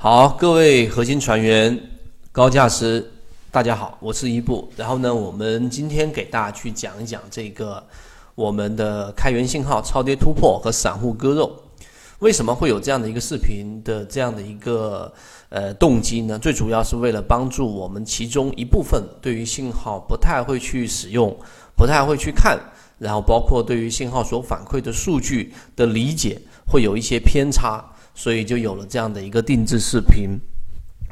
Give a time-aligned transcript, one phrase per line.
[0.00, 1.76] 好，各位核心船员、
[2.30, 3.04] 高价师，
[3.50, 4.70] 大家好，我是一步。
[4.76, 7.84] 然后呢，我们今天给大家去讲一讲这个
[8.36, 11.52] 我们的开源信号超跌突破和散户割肉。
[12.20, 15.12] 为什么会有这样的一个视频的这样的一个
[15.48, 16.38] 呃动机呢？
[16.38, 21.36] 最主要是为了帮助我们其中一部分对于信号不太会去使用、
[21.76, 22.56] 不太会去看，
[22.98, 27.84] 然后包括对于信号所反馈的数据的理解会有一些偏差。
[28.18, 30.36] 所以就有了这样的一个定制视频，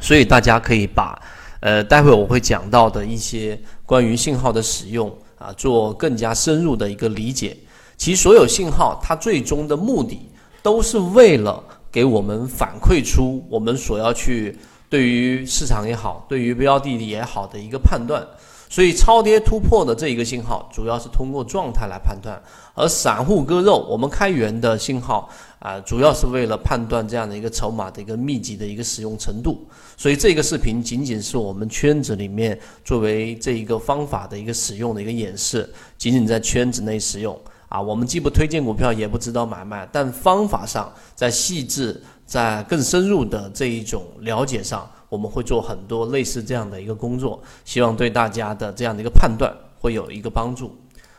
[0.00, 1.16] 所以大家可以把，
[1.60, 7.56] 呃，待会我会讲到的一些关于信号的使用啊，做更加深入的一个理解。
[7.96, 10.28] 其实所有信号它最终的目的
[10.64, 14.58] 都是为了给我们反馈出我们所要去
[14.90, 18.26] 对于市场也好，对于标的也好的一个判断。
[18.68, 22.36] 所以超跌突破的这一个信号，主要是通过状态来判断；
[22.74, 29.66] 而散户割肉，我们开源的信号啊，主要是为了判断这样的一个筹码的一个密集的一个使用程度。
[29.96, 37.80] 所以这个视频仅仅是我们圈子里面作为这一个方法的一个使用的一个演示，仅仅在圈子内使用啊。
[37.80, 44.88] 我们既不推荐股票，也不指导买卖，但方法上在细致、在更深入的这一种了解上。
[45.08, 50.76] 我们会做很多类似这样的一个工作，希望对大家的这样的一个判断会有一个帮助。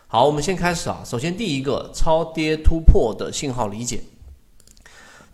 [0.08, 1.02] 好，我们先开始啊。
[1.06, 4.02] 首先，第一个超跌突破的信号理解，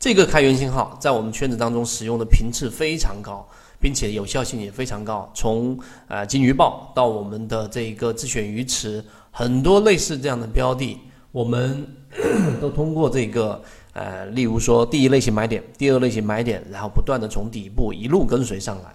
[0.04, 3.48] 这个开源信号在我们圈子当中使用的频次非常高，
[3.80, 5.32] 并且有效性也非常高。
[5.34, 11.00] 从呃金鱼报到我们的这一个自选鱼池，很多类似这样的标的，
[11.32, 11.88] 我们
[12.60, 13.64] 都通过这个。
[13.94, 18.94] 呃，例如说，第一类型买点，第二类型买点，然后不断的从底部一路跟随上来。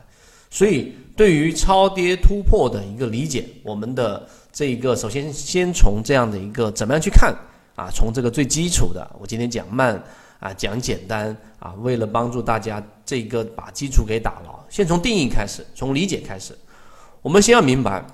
[0.50, 7.34] 所以，对于超跌突破的一个理解，我们的这一个，首先先从这样的一个怎么样去看
[7.76, 7.88] 啊？
[7.94, 10.02] 从这个最基础的，我今天讲慢
[10.38, 16.56] 啊，讲简单啊，为了帮助大家这个把基础给打牢，先从定义开始，从理解开始。
[17.22, 18.04] 我们先要明白，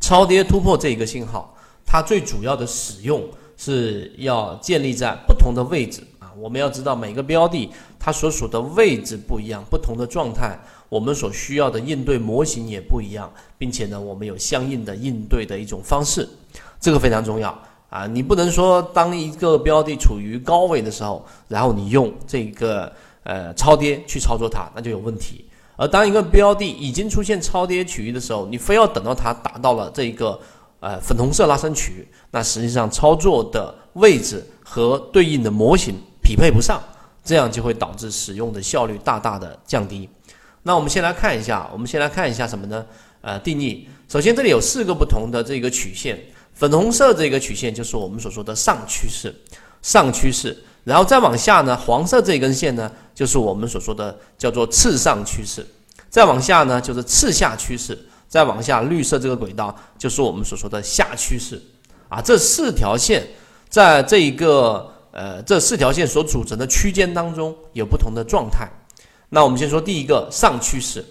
[0.00, 3.22] 超跌突破这一个信号，它最主要的使用。
[3.60, 7.68] 是要建立在不同的位置啊，我们要知道每个标的
[7.98, 10.56] 它所属的位置不一样，不同的状态，
[10.88, 13.28] 我们所需要的应对模型也不一样，
[13.58, 16.28] 并且呢，我们有相应的应对的一种方式，
[16.78, 17.50] 这个非常重要
[17.88, 18.06] 啊。
[18.06, 25.44] 你不能说当一个标的处于高位的时候，然后你用这个呃超跌去操作它，那就有问题。
[25.76, 30.38] 而当一个标的已经出现超跌区域的时候，你非要等到它达到了这一个。
[30.80, 36.80] 呃，粉红色拉升区，那实际上操作的位置和对应的模型匹配不上，
[37.24, 40.08] 这样就会导致使用的效率大大的降低。
[40.62, 42.86] 那我们先来看一下，我们先来看一下什么呢？
[43.22, 43.88] 呃，定义。
[44.08, 46.16] 首先，这里有四个不同的这个曲线，
[46.58, 49.32] 粉红色这个曲线就是我们所说的上趋势，
[49.80, 50.56] 上趋势。
[50.82, 55.64] 然后再往下呢，黄色这根线呢，就是我们所说的叫做次上趋势。
[56.10, 57.96] 再往下呢，就是次下趋势。
[58.26, 61.62] 再往下，绿色这个轨道就是我们所说的下趋势，
[62.08, 63.26] 啊，这四条线
[63.68, 68.68] 在这一个呃这四条线所组成的区间当中有不同的状态。
[69.28, 71.04] 那我们先说第一个上趋势，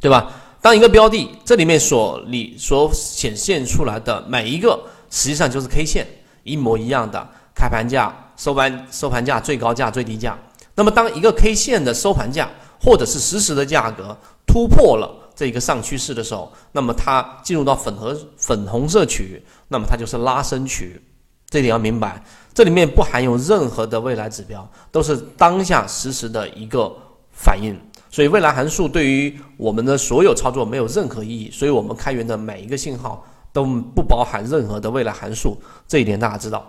[0.00, 0.32] 对吧？
[0.66, 4.76] 当一个标的这里面所里所显现出来的每一个，
[5.10, 6.04] 实际上就是 K 线
[6.42, 10.36] 一模一样的开盘价、收盘收盘价、最高价、最低价。
[10.74, 12.50] 那么当一个 K 线的收盘价
[12.80, 15.08] 或者是实时的价格突破了。
[15.36, 21.00] 这一个上趋势的时候，那么它进入到粉和粉红色区域，那么它就是拉升区域。
[21.48, 22.20] 这点要明白，
[22.52, 26.92] 这里面不含有任何的未来指标，都是当下实时的一个
[27.30, 27.78] 反应。
[28.16, 31.50] 所以未来函数对于我们的所有操作没有任何意义。
[31.50, 33.22] 所以我们开源的每一个信号
[33.52, 33.62] 都
[33.94, 35.54] 不包含任何的未来函数，
[35.86, 36.66] 这一点大家知道。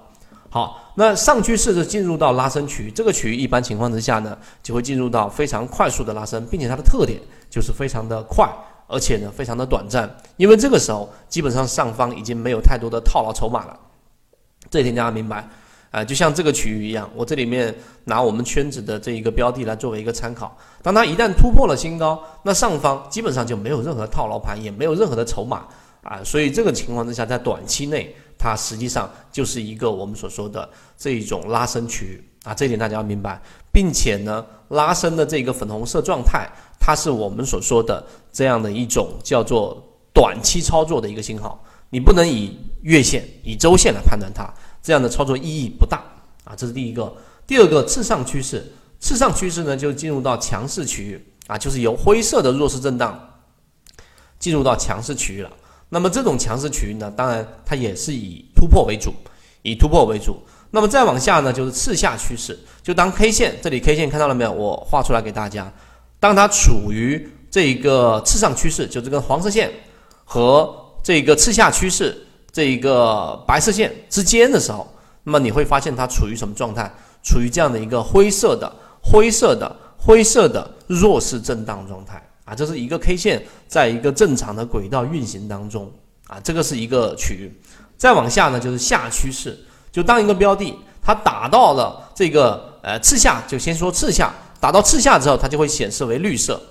[0.50, 7.18] 好，那上趋势是进入到拉升区域，这个区域一般情况之下呢，就会进入到非常快速的拉升，并且它的特点。
[7.50, 8.46] 就是非常的快，
[8.88, 13.80] 而且呢非常的短暂，因为这个时候基本上上方已经没有太多的套牢筹码了，
[14.70, 15.48] 这一点大家明白？
[15.92, 25.66] 啊，就像这个区域一样，我这里面拿我们圈子的这一个标的来作为一个参考，当它一旦突破了新高，那上方基本上就没有任何套牢盘，也没有任何的筹码
[26.04, 33.42] 啊，所以这个情况之下，在短期内它实际上就是一个我们所说的这一种拉升区域啊，这点大家要明白，
[33.72, 36.50] 并且呢拉升的这个粉红色状态。
[36.80, 44.48] 它是我们所说的这样的一种叫做短期操作的一个信号，你不能以月线、以周线来判断它，
[44.88, 46.02] 这样的操作意义不大
[46.46, 46.56] 啊。
[46.56, 47.14] 这是第一个。
[47.46, 48.66] 第二个次上趋势，
[49.02, 53.20] 次上趋势呢就进入到强势区域啊，就是由灰色的弱势震荡
[54.40, 55.52] 进入到强势区域了。
[55.90, 59.14] 那么这种强势区域呢，当然它也是以突破为主，
[59.62, 60.38] 以突破为主。
[60.72, 62.58] 那么再往下呢，就是次下趋势。
[62.82, 64.52] 就当 K 线这里 K 线看到了没有？
[64.54, 65.70] 我画出来给大家。
[66.18, 69.70] 当它处于这个次上趋势，就这根黄色线
[70.24, 70.74] 和
[71.04, 74.88] 这个次下趋势这一个白色线之间的时候，
[75.24, 76.92] 那么你会发现它处于什么状态？
[77.24, 78.72] 处于这样的一个灰色的、
[79.02, 82.56] 灰色的、灰色的弱势震荡状态啊！
[82.56, 85.92] 这是一个 K 线在一个正常的轨道运行当中
[86.28, 87.54] 啊，这个是一个区域。
[87.98, 89.58] 再往下呢，就是下趋势。
[89.92, 96.62] 就当一个标的它打到了这个呃次下，就先说次下，打到次下之后，它就会显示为绿色，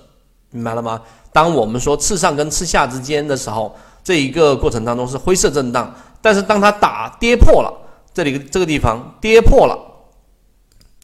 [0.49, 0.99] 明白了吗？
[1.31, 7.69] 当我们说次上跟次下之间的时候，这一个过程当中是灰色震荡，但是当它打跌破了
[8.13, 9.77] 这里这个地方跌破了，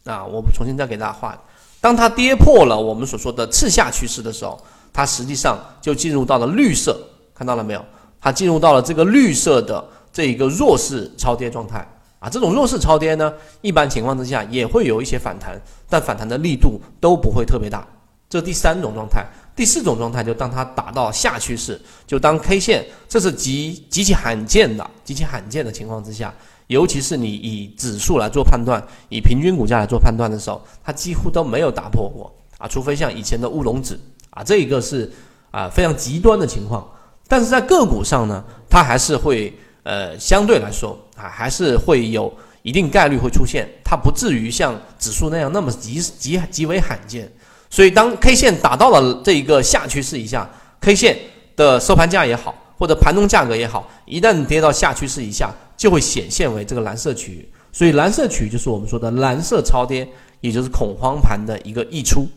[0.06, 1.38] 啊，我重新再给大家画，
[1.82, 4.58] 当它跌破了我们所说的次下趋势的时候，
[4.94, 6.98] 它实际上就进入到了绿色，
[7.36, 7.86] 看到了没有？
[8.22, 11.86] 它进入到了这个绿色的这一个弱势超跌状态。
[12.20, 17.86] 啊，这种弱势超跌呢，一般情况之下也会有一些反弹，但反弹的力度都不会特别大。
[18.30, 26.34] 这第三种状态，第四种状态就当它打到下趋势，就当 K 线，这是极极其罕见的、极其罕见的情况之下，
[26.68, 35.12] 尤其是你以指数来做判断，以平均股价来做判断的时候，它几乎都没有打破过啊，除非像以前的乌龙指啊，这一个是
[35.52, 36.88] 啊非常极端的情况。
[37.28, 39.54] 但是在个股上呢，它还是会。
[39.86, 47.30] 呃，相对来说啊，还是会有一定概率会出现，它不至于像指数那样那么极极极为罕见。
[47.74, 50.48] 所以，当 K 线打到了这一个下趋势以下
[50.80, 51.18] ，K 线
[51.56, 57.52] 的收盘价也好，或者盘中价格也好，一旦跌到下趋势以下，就会显现为这个蓝色区域。
[57.72, 60.08] 所以，蓝色区域就是我们说的蓝色超跌，
[60.40, 62.28] 也就是恐慌盘的一个溢出。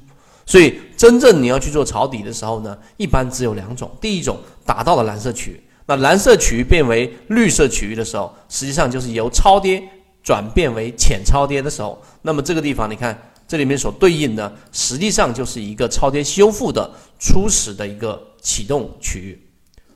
[0.47, 5.62] 所以，真正你要去做抄底的时候呢，一般只有两种：第一种，打到了蓝色区域。
[5.85, 9.83] 那蓝色区域变为绿色区域的时候，实际上就是由超跌
[10.23, 12.03] 转变为浅超跌的时候。
[12.23, 13.15] 那么这个地方，你看
[13.46, 19.40] 这里面所对应的，实际上就是一个超跌修复的初始的一个启动区域。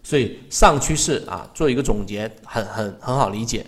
[0.02, 3.64] 所以上趋势啊，做一个总结，很很很好理解。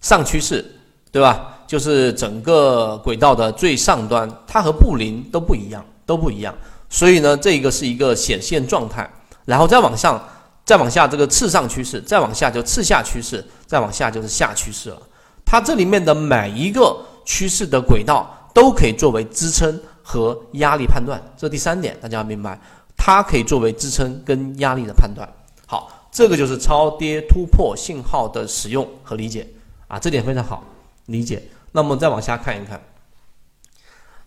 [0.00, 0.64] 上趋势，
[1.10, 1.58] 对吧？
[1.66, 6.54] 就是整个轨道的最上端，它和布林都不一样，都不一样。
[6.88, 9.10] 所以呢，这个是一个显现状态，
[9.44, 10.22] 然后再往上。
[10.64, 13.38] 再往下，这个次上趋势；再往下就次下趋势；
[13.68, 15.00] 再往下就是下趋势了。
[15.44, 16.96] 它这里面的每一个
[17.26, 21.20] 趋势的轨道都可以作为支撑和压力判断。
[21.36, 22.58] 这第三点大家要明白，
[22.96, 25.28] 它可以作为支撑跟压力的判断。
[25.66, 29.46] 好，这个就是超跌突破信号的使用和理解
[29.88, 30.64] 啊，这点非常好
[31.06, 31.42] 理解。
[31.72, 32.80] 那么再往下看一看，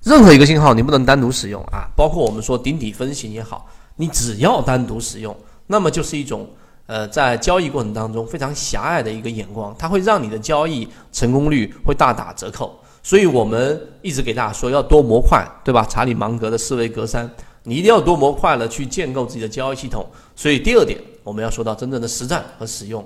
[0.04, 5.36] 任何一个信号你不能单独使用啊，包括我们说顶底分型也好，你只要单独使用。
[5.66, 6.48] 那么就是一种，
[6.86, 12.79] 呃，在交易过程当中非常狭隘的一个眼光，它会让你的交易成功率会大打折扣。
[13.02, 15.86] 所以我们一直给大家说要多模块，对吧？
[15.90, 17.28] 查理芒格的思维格栅，
[17.64, 20.06] 你一定要多模块的去建构自己的交易系统。
[20.36, 23.06] 所以第二点，我们要说到真正的实战和使用。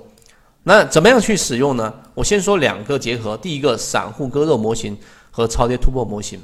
[0.62, 1.92] 那怎么样去使用呢？
[2.14, 4.96] 我先说两个结合，第一个散户割肉模型
[5.30, 6.40] 和超跌突破模型。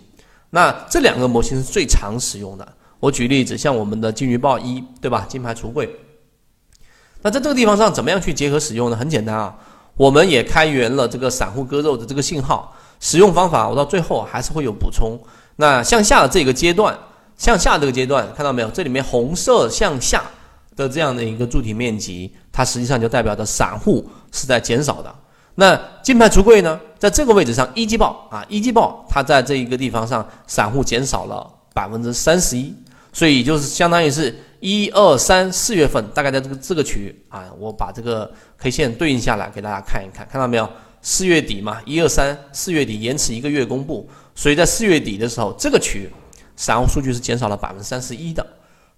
[0.51, 2.67] 那这两个模型是最常使用的。
[2.99, 5.25] 我举例子，像我们的金鱼报一，对吧？
[5.29, 5.89] 金牌橱柜。
[7.23, 8.97] 那在这个地方上，怎么样去结合使用呢？
[8.97, 9.57] 很简单啊，
[9.97, 13.69] 我们也开源了这个散户割肉的这个信号使用方法。
[13.69, 15.19] 我到最后还是会有补充。
[15.57, 16.97] 那向下的这个阶段，
[17.37, 18.71] 向下这个阶段，看到没有？
[18.71, 20.23] 这里面红色向下
[20.77, 25.13] 的这样的一个柱体面积，它实际上就代表着散户是在减少的。
[25.57, 32.73] 那金牌橱柜呢，在这个位置上一季报啊，一季报它在这一个地方上，散户减少了百分之三十一，
[33.13, 34.35] 所以就是相当于是。
[34.63, 40.69] 一二三四月份大概在这个这个区域啊，我把这个 K 线对应下来给大家看一看，看到没有？
[41.03, 46.11] 四月底嘛，一二三四月底延迟一个月公布，所以在四月底的时候，这个区域
[46.57, 48.47] 散户数据是减少了百分之三十一的，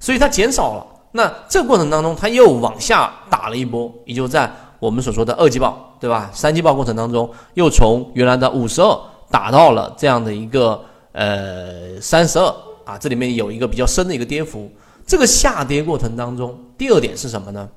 [0.01, 0.87] 所以它减少了。
[1.13, 6.31] 那这个过程当中，它又往下打了一波，也就在我们所说的二季报，对吧？
[6.33, 10.83] 三季报过程当中，又从原来的五十二打到了这样的一个
[11.13, 12.47] 呃三十二
[12.85, 14.71] 啊，这里面有一个比较深的一个跌幅。
[15.07, 17.69] 这个下跌过程当中，第二点是什么呢？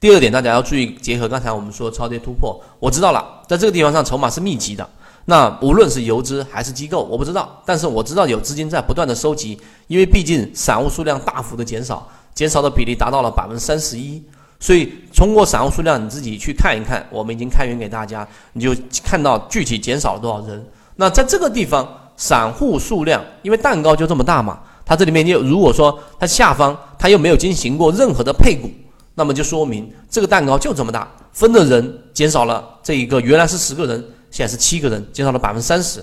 [0.00, 4.88] 第二点大家要注意，结合刚才我们说超跌突破，我知道了，在这个地方上筹码是密集的。
[5.26, 14.22] 那无论是游资还是机构，我不知道，但是我知道有资金在不断的收集，因为毕竟散户数量大幅的减少，减少的比例达到了百分之三十一。
[14.58, 20.66] 所以通过散户数量，你自己去看一看，我们已经开源给大家，你就看到具体减少了多少人。
[20.96, 24.60] 那在这个地方，散户数量，因为蛋糕就这么大嘛。
[24.86, 28.70] 它这里面又如果说它下方它又没有进行过任何的配股，
[29.14, 36.02] 那么就说明这个蛋糕就这么大，分的人减少了这一个原来是十个人，现在是七个人，减少了百分之三十，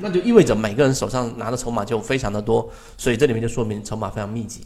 [0.00, 2.66] 那就意味着每个人手上拿的筹码就非常的多，
[2.96, 4.62] 所以这里面就说明筹码非常密集。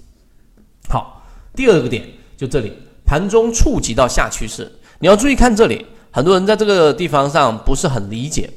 [0.89, 1.23] 好，
[1.57, 2.73] 第二个点就这里，
[3.05, 8.49] 盘中触及到下趋势，你要注意看这里，很多人在这个地方上不是很理解，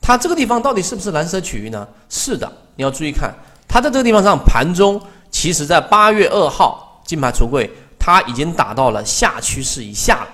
[0.00, 1.88] 它这个地方到底是不是蓝色区域呢？
[2.08, 3.34] 是的，你要注意看，
[3.68, 5.00] 它在这个地方上盘中，
[5.30, 7.70] 其实在八月二号金牌橱柜。
[8.00, 10.28] 它已经打到了下趋势以下了，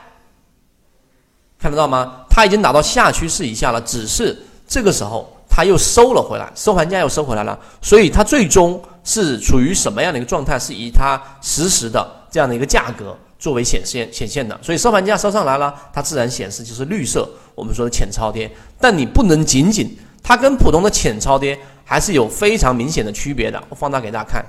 [1.59, 2.25] 看得到吗？
[2.31, 10.57] 它已经打到下趋势以下了，只是这个时候它又收了回来，收盘价又收回来了，所以它最终是处于什么样的一个状态？
[10.57, 18.49] 是以它实时的这样的一个价格作为显现显现的，所以收盘价收上来了，它自然显示就是绿色，我们说的浅超跌。
[18.79, 23.61] 但你不能仅仅它跟普通的浅超跌还是有非常明显的区别的。
[23.69, 24.45] 我放大给大家看，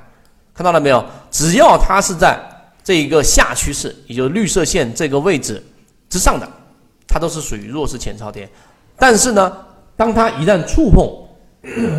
[0.53, 1.03] 看到了没有？
[1.31, 2.37] 只要它是在。
[2.87, 5.61] 这一个下趋势，也就是绿色线这个位置
[6.07, 6.49] 之上的，
[7.05, 8.49] 它都是属于弱势前超跌。
[8.95, 9.57] 但是呢，
[9.97, 11.05] 当它一旦触碰，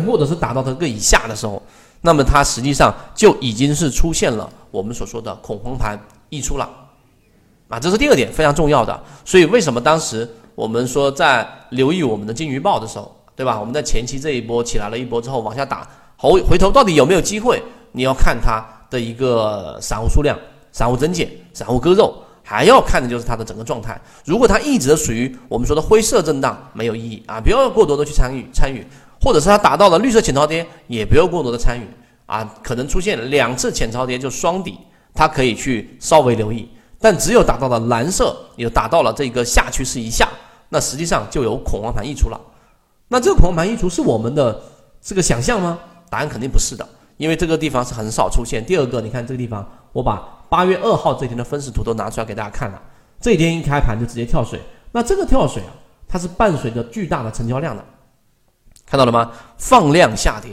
[0.07, 1.61] 或者是达到它个以下的时候，
[2.01, 5.95] 那么它实际上就已经是出现了我们所说的恐慌盘
[6.29, 6.67] 溢出了。
[7.67, 8.99] 啊，这是第二点非常重要的。
[9.23, 13.59] 所以为什么当时我们说在留意我们的金鱼报的时候，对吧？
[13.59, 17.61] 我们在前期这一波起来了一波之后往下打，回回头到底有没有机会？
[17.91, 20.35] 你要看它的一个散户数量。
[20.79, 23.99] 散户增减，散户割肉，还要看的就是它的整个状态。
[24.23, 28.87] 如果它一直属于我们说的灰色震荡，没有意义啊，不要过多的去参与参与，
[29.21, 31.85] 或者是它达到了绿色浅超跌，也不要过多的参与
[32.27, 32.49] 啊。
[32.63, 34.79] 可能出现两次浅超跌就双底，
[35.13, 36.69] 它可以去稍微留意。
[36.97, 40.29] 但只有达到了蓝色，也达到了这个下趋势以下，
[40.69, 42.39] 那实际上就有恐慌盘溢出了。
[43.09, 44.57] 那这个恐慌盘溢出是我们的
[45.01, 45.77] 这个想象吗？
[46.09, 48.65] 答案肯定不是的，因为这个地方是很少出现。
[48.65, 50.38] 第二个，你看这个地方，我把。
[50.49, 52.81] 八月二号这天的分时图都拿出来给大家看了，
[53.21, 54.59] 这一天一开盘就直接跳水，
[54.91, 55.71] 那这个跳水啊，
[56.07, 57.85] 它是伴随着巨大的成交量的，
[58.85, 59.31] 看到了吗？
[59.57, 60.51] 放量下跌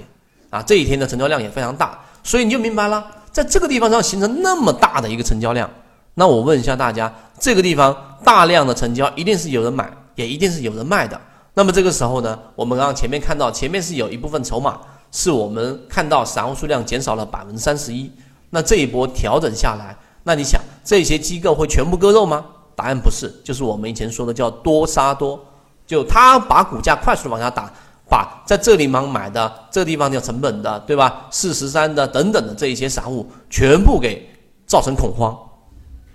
[0.51, 5.69] 啊，这一天的成交量也非常大，所以你就明白了，在这个地方上形成那么大的一个成交量，
[6.15, 11.19] 那我问一下大家，这个地方大量的成交，一定是有人买，也一定是有人卖的。
[11.55, 14.79] 那么这个时候呢，我们刚刚前面看到，前面是有一部分筹码，
[15.11, 18.13] 是我们看到散户数量减少了百分之三十一。
[18.57, 22.43] 那这一波调整下来，那你想这些机构会全部割肉吗？
[22.75, 25.39] 答案不是，就是我们以前说的叫多杀多，
[25.87, 27.71] 就他把股价快速的往下打，
[28.09, 31.27] 把在这地方买的这个地方叫成本的，对吧？
[31.31, 34.27] 四十三的等等的这一些散户全部给
[34.67, 35.37] 造成恐慌，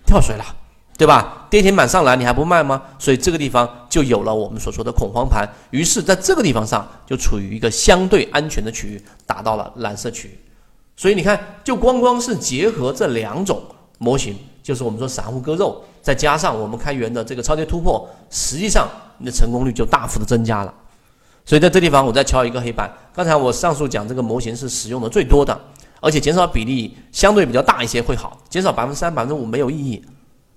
[0.03, 0.43] 跳水了，
[0.97, 1.45] 对吧？
[1.51, 2.81] 跌停板上来你还不卖吗？
[2.97, 10.39] 所以这个地方就有了我们所说的恐慌盘，于是在这个地方上就处于一个相对安全的区域，达到了蓝色区域。
[11.01, 13.59] 所以你看，就光光是结合这两种
[13.97, 20.71] 模型，就是我们说散户割肉，再加上我们开源的这个超跌突破，实际上你的成功率就大幅的增加了。
[21.43, 22.87] 所以在这地方，我再敲一个黑板。
[23.15, 25.59] 刚才我上述讲这个模型是使用的最多的，
[25.99, 30.05] 而且减少比例相对比较大一些会好，减少百分之三、百分之五没有意义。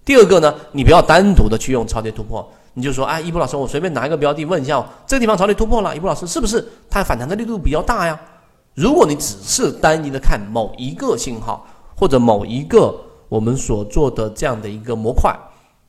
[0.05, 8.21] 第二个呢，你不要单独的去用超跌突破，你就说，哎，一波老师，我随便拿一个标的问一下，这个地方超跌突破了，一波老师是不是它反弹的力度比较大呀？
[8.75, 11.65] 如果你只是单一的看某一个信号
[11.97, 12.95] 或者某一个
[13.29, 15.33] 我们所做的这样的一个模块，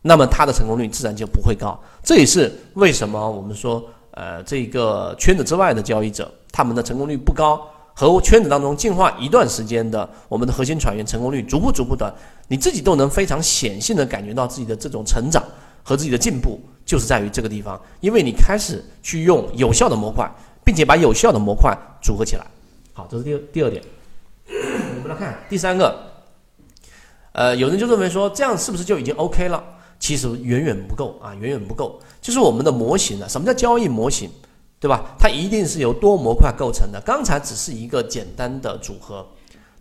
[0.01, 1.79] 那么它的成功率自然就不会高。
[2.03, 7.59] 这也是为什么我们说，呃，这个圈子之外的交易者他们的成功率不高，
[7.95, 12.13] 和圈子当中进化一段时间的我们的核心船员成功率逐步逐步的，
[12.47, 15.43] 你自己都能非常显性的感觉到自己的这种成长
[15.81, 20.29] 和自己的进步，就是在于这个地方，因为你开始去用有效的模块，
[20.63, 22.45] 并且把有效的模块组合起来。
[22.97, 23.83] 好，这是第二第二点。
[24.47, 25.93] 我们来看第三个，
[27.33, 29.61] 呃，有人就认为说这样是不是就已经 OK 了？
[29.99, 31.99] 其实远远不够啊，远远不够。
[32.21, 34.29] 就是我们的模型呢，什么叫交易模型，
[34.79, 35.13] 对吧？
[35.19, 37.01] 它一定是由多模块构成的。
[37.01, 39.27] 刚才只是一个简单的组合。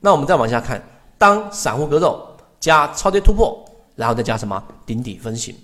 [0.01, 0.85] 那我们再往下看，
[1.17, 2.21] 当散户割肉
[2.59, 5.55] 加超跌突破，然后再加什么顶底分型？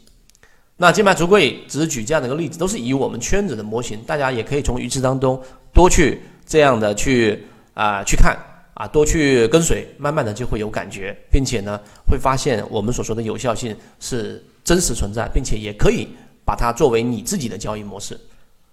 [0.77, 5.43] 那金牌橱柜只是举这样的一个例子，都是以我们圈子的模型，大家也可以从鱼池当中
[5.73, 6.23] 多去。
[6.51, 8.37] 这样的去啊去看
[8.75, 16.09] 啊多去跟随，慢慢的就会有感觉，并且呢会发现我们所说的有效性是真实存在，并且也可以
[16.45, 18.19] 把它作为你自己的交易模式。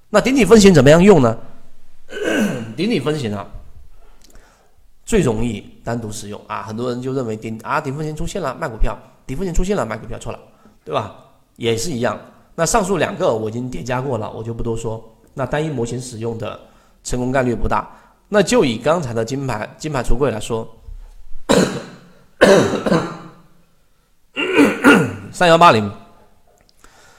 [0.10, 1.38] 那顶底分型怎么样用呢？
[2.76, 3.46] 顶底分型啊
[5.06, 10.40] 最容易单独使用啊，很多人就认为顶啊顶分型出现了卖股票，顶分型出现了卖股票错了，
[10.84, 11.16] 对吧？
[11.58, 12.20] 也是一样。
[12.56, 15.16] 那上述两个我已经叠加过了，我就不多说。
[15.36, 16.60] 那单一模型使用的。
[17.08, 17.90] 成功概率不大，
[18.28, 20.68] 那就以刚才的金牌金牌橱柜来说，
[25.32, 25.90] 三幺八零，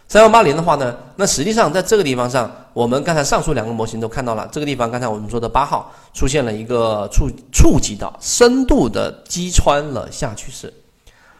[0.06, 10.70] 三幺八零的话呢，那实际上在这个地方上，我们刚才上述两个模型都看到了，这个地方刚才我们说的八号出现了一个触触及到深度的击穿了下趋势，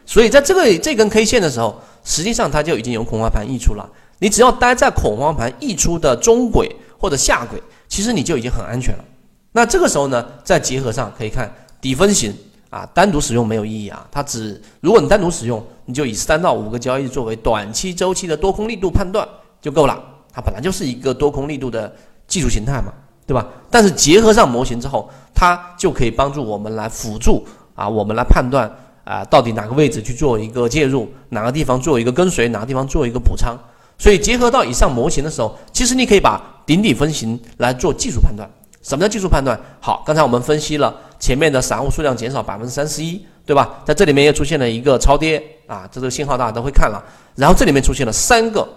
[0.07, 3.87] 所以在这个这根 K 线的时候，实际上它就已经有恐慌盘溢出了。
[4.17, 9.03] 你只要待在恐慌盘溢出的中轨或者下轨，其实你就已经很安全了。
[9.51, 12.33] 那这个时候呢，再结合上可以看底分型。
[12.69, 14.05] 啊，单独使用没有意义啊！
[14.11, 19.27] 它只如果你单独使用，你就以三到五个交易作为短期周期的多空力度判断
[19.59, 19.99] 就够了。
[20.31, 21.91] 它本来就是一个多空力度的
[22.27, 22.93] 技术形态嘛，
[23.25, 23.47] 对吧？
[23.71, 27.43] 但是结合上模型之后，它就可以帮助我们来辅助
[27.73, 28.71] 啊，我们来判断
[29.03, 33.57] 啊，到底哪个位置去做一个介入，哪个地方做一个跟随，哪个地方做一个补仓。
[33.97, 38.47] 所以结合到以上模型的时候，其实你可以把顶底分型来做技术判断。
[38.83, 39.59] 什么叫技术判断？
[39.79, 43.81] 好，刚才我们分析了前面的散户数量减少百分之三十一，对吧？
[43.83, 47.03] 在这里面又出现了一个超跌啊，这个信号大家都会看了。
[47.33, 48.69] 然后这里面出现了三个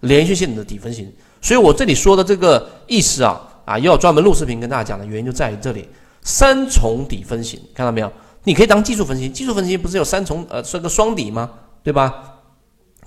[0.00, 5.88] 连续性的底分型，所以我这里说的这个意思啊啊，要专门录视频跟大家讲的原因就在于这里，
[6.20, 8.12] 三重底分型，看到没有？
[8.44, 11.50] 你可以当技术分析，技术分析不是有三重呃是个双底吗？
[11.82, 12.34] 对吧？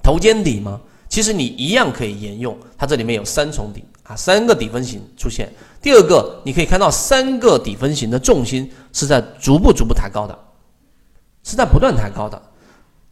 [0.01, 0.81] 头肩底吗？
[1.07, 5.51] 其实你一样可以沿用，它这里面有三重底啊，三个底分型出现。
[5.81, 10.37] 第二个，你可以看到三个底分型的重心是在逐步逐步抬高的，
[11.43, 12.41] 是在不断抬高的。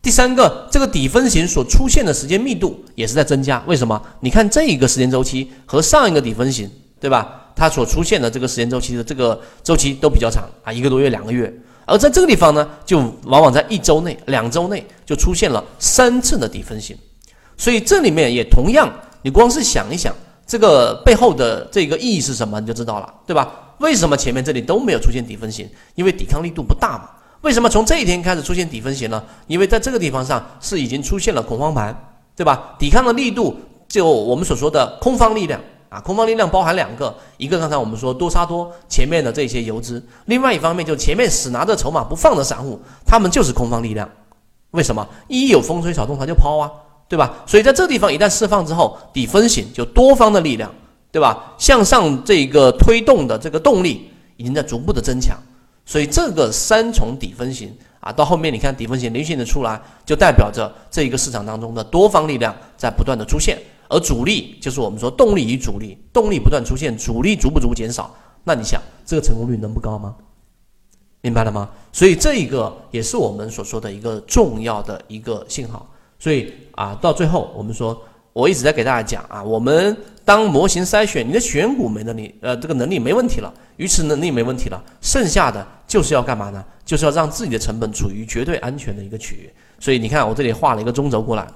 [0.01, 3.63] 第三个，这个底分型所出现的时间密度也是在增加。
[3.67, 4.01] 为什么？
[4.19, 6.69] 你看这一个时间周期和上一个底分型，
[6.99, 7.51] 对吧？
[7.55, 11.53] 它所出现的这个时间周期的这个周期都比较长啊，一个多月、两个月。
[11.85, 16.97] 而在这个地方呢，就往往在一周内、两周内就出现了三次的底分型。
[17.57, 20.15] 所以这里面也同样，你光是想一想
[20.51, 23.53] 这个背后的这个意义是什么，你就知道了，对吧？
[23.77, 25.65] 为什么前面这里都没有出现底分型？
[25.95, 27.09] 因为抵抗力度不大嘛。
[27.39, 29.23] 为什么从这一天开始出现底分型呢？
[29.47, 31.97] 因为在这个地方上是已经出现了恐慌盘，
[32.35, 32.75] 对吧？
[32.77, 44.09] 抵抗的力度就我们所说的空方力量啊，空方力量包含两个，一个刚才我们说多杀多前面的这些游资，另外一方面就前面死拿着筹码不放的散户，他们就是空方力量。
[44.71, 45.07] 为什么？
[45.29, 46.69] 一有风吹草动他就抛啊。
[47.11, 47.43] 对吧？
[47.45, 50.73] 所以在这个地方一旦释放之后，底分型就多方的力量，
[51.11, 51.53] 对吧？
[51.57, 55.37] 向上这个推动的这个动力已经在逐步的增强，
[55.85, 57.69] 所以这个三重底分型
[57.99, 70.15] 啊，到后面你看底分型连续的出来，就代表着这一个市场当中的多方力量在不断的出现，而主力就是我们说动力与主力，动力不断出现，主力逐步逐步减少，那你想这个成功率能不高吗？
[71.19, 71.69] 明白了吗？
[71.91, 75.85] 所以这一个也是我们所说的一个重要的一个信号。
[76.17, 77.95] 所以啊，到最后我们说，
[78.33, 86.65] 我一直在给大家讲啊，我们当模型筛选，你的选股没能力，呃，这个能力没问题了，鱼池能力没问题了，剩下的就是要干嘛呢？
[86.83, 89.53] 就是要让自己的成本处于绝对安全的一个区域。
[89.79, 91.47] 所以你看，我这里画了一个中轴过来，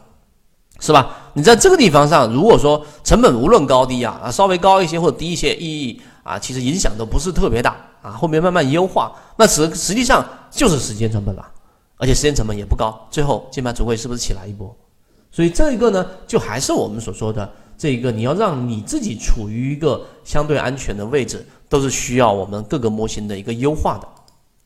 [0.80, 1.32] 是吧？
[1.34, 8.12] 你在这个地方上，如果说成本无论高低啊，啊，稍微高一些或者低一些，意义啊，其实影响都不是特别大啊。
[8.12, 11.44] 后面慢慢优化，那实实际上就是时间成本了。
[11.98, 14.76] 而且时间成本也不高，最后金盘主会是不是起来一波？
[15.36, 24.08] 所以这一个呢，就还是我们所说的这一个，你要让你自己处于一个相对安全的位置，都是需要我们各个模型的一个优化的。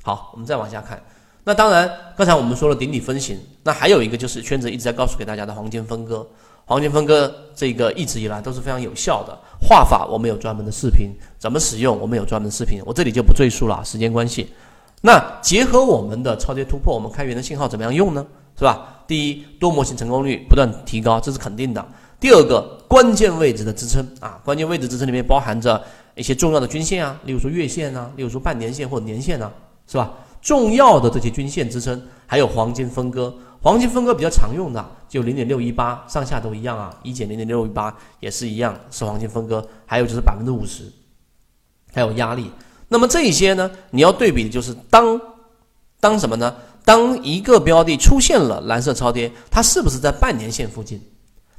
[0.03, 1.01] 好，我们再往下看。
[1.43, 6.23] 那当然，刚才我们说了顶底分型，那还有一个就是圈子一直在告诉给大家的黄金分割。
[6.65, 14.53] 黄金分割这个一直以来都是非常有效的画法，我们有专门的视频，怎么使用我们有专门的视频，我这里就不赘述了，时间关系。
[15.01, 18.23] 那结合我们的超跌突破，我们开源的信号怎么样用呢？
[18.55, 18.98] 是吧？
[19.09, 21.83] 第一，多模型成功率不断提高，这是肯定的。
[22.19, 29.51] 第二个，关键位置的支撑啊，关键位置支撑里面包含着一些重要的均线啊，例如说月线啊，例如说半年线或者年线啊，
[29.87, 30.13] 是吧？
[30.43, 39.67] 重要的这些均线支撑，还有黄金分割，黄金分割比较常用的就零点六一八，上下都一样啊，一减零点六一八也是一样，是黄金分割。
[39.87, 40.83] 还有就是百分之五十，
[41.91, 42.51] 还有压力。
[42.87, 45.19] 那么这些呢，你要对比的就是当
[45.99, 46.55] 当什么呢？
[46.89, 50.99] 当一个标的出现了蓝色超跌，它是不是在半年线附近？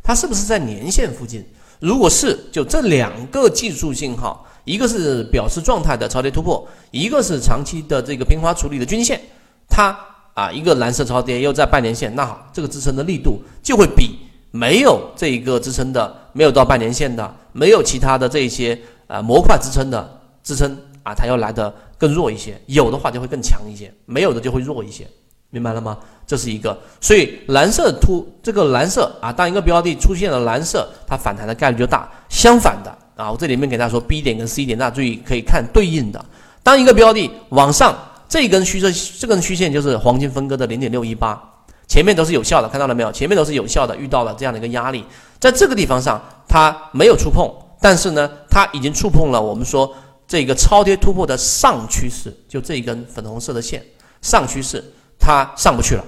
[0.02, 1.46] 它是不是在年线附近？
[1.78, 9.20] 如果是，就这两个技术信号，一个是表示状态的超跌突破，一个是长期的这个平滑处理的均线，
[9.68, 9.96] 它
[10.34, 14.18] 啊一个蓝色超跌又在半年线，那好，这个支撑的力度就会比
[14.50, 20.76] 没有这一个支撑的，没有到半年线的，没有其他的这些啊模块支撑的支撑。
[21.02, 25.08] 啊，它要来的更弱一些，有的话就会更强一些，没有的就会弱一些，
[25.50, 25.98] 明白了吗？
[26.26, 32.08] 这是一个，所以蓝色突这个蓝色啊，当一个标的出现了蓝色，它反弹的概率就大。
[32.28, 36.24] 相反的啊，我这里面给大家说 B 点跟 C 点，大家注意可以看对应的，
[36.62, 41.42] 当一个标的往上，这根虚线这根虚线就是黄金分割的零点六一八，
[41.88, 43.10] 前面都是有效的，看到了没有？
[43.10, 45.04] 前面都是有效的，遇到了这样的一个压力，
[45.40, 49.92] 在这个地方上它没有触碰，但是呢，它已经触碰了我们说
[50.28, 53.84] 这个超跌突破的上趋势，就这一根粉红色的线
[54.22, 54.84] 上趋势，
[55.20, 56.04] 它上不去了。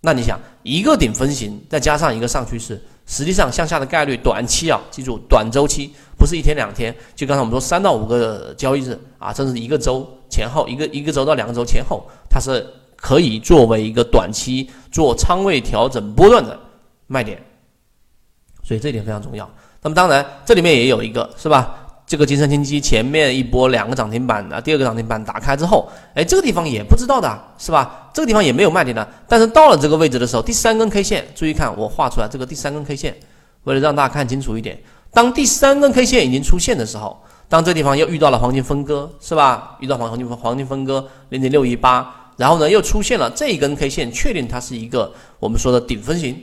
[0.00, 16.58] 那你想，一个顶分型再加上一个上趋势，实际上向下的概率短期啊，记住短周期不是一天两天，就刚才我们说三到五个交易日啊，甚至一个周前后，一个一个周到两个周前后，它是可以作为一个短期做仓位调整波段的
[17.08, 17.42] 卖点，
[18.62, 19.50] 所以这一点非常重要。
[19.82, 21.87] 那么当然这里面也有一个是吧？
[22.08, 28.10] 这个金山金基前面一波两个涨停板的，第二个涨停板打开之后，哎，这个地方也不知道的是吧？
[28.14, 33.14] 这个地方也没有卖点的，但是到了这个位置的时候，第三根 K 线，注意看我画出来这个第三根 K 线，
[33.64, 34.80] 为了让大家看清楚一点，
[35.12, 39.76] 当第三根 K 线已经出现的时候，当这地方又遇到了黄金分割，是吧？
[39.80, 46.34] 遇到黄黄金黄金分割零点六一八，然后呢又出现了这一根 K 线，确定它是一个我们说的顶分型，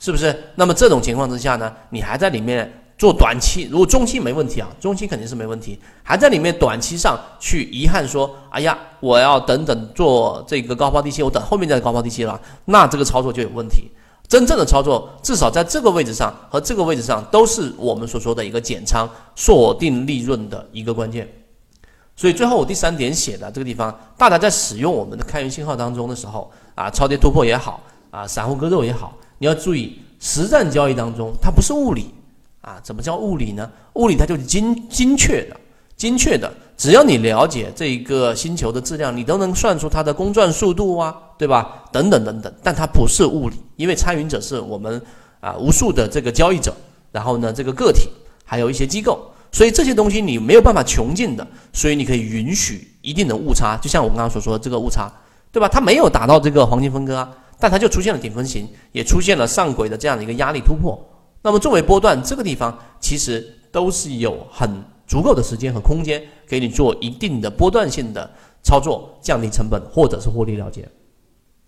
[0.00, 0.34] 是不是？
[0.56, 2.86] 那么这种情况之下呢，你还在里面。
[2.98, 13.88] 做短期，如果中期没问题啊，中期肯定是没问题，还在里面短期上去遗憾说，哎呀，我要等等做这个高抛低吸，我等后面再高抛低吸了，那这个操作就有问题。
[14.26, 21.26] 真正的操作，至少在这个位置上和这个位置上，都是我们所说的一个减仓锁定利润的一个关键。
[22.16, 27.80] 所以最后我第三点写的这个地方，大家在使用我们的开源信号当中的时候啊，超跌突破也好
[28.10, 32.12] 啊，散户割肉也好，你要注意，实战交易当中它不是物理。
[32.60, 33.70] 啊，怎么叫物理呢？
[33.94, 35.56] 物理它就是精精确的，
[35.96, 36.52] 精确的。
[36.76, 41.84] 只要你了解这一个星球的质量，你都能算出它的公转速度啊，对吧？
[41.92, 42.52] 等等等等。
[42.62, 45.00] 但它不是物理，因为参与者是我们
[45.40, 46.72] 啊无数的这个交易者，
[47.10, 48.08] 然后呢这个个体，
[48.44, 53.76] 还有一些机构，所以这些东西你没有办法穷尽的，所以你可以允许一定的误差。
[53.78, 55.10] 就像我刚刚所说的这个误差，
[55.50, 55.68] 对吧？
[55.68, 60.96] 它没有达到这个黄金分割啊，但它就出现了顶分型，也出现了上轨的这样的一个压力突破。
[61.42, 68.30] 那么作为波段，这个地方其实都是有很足够的时间和空间给你做一定的波段性的
[68.62, 70.88] 操作，降低成本或者是获利了结。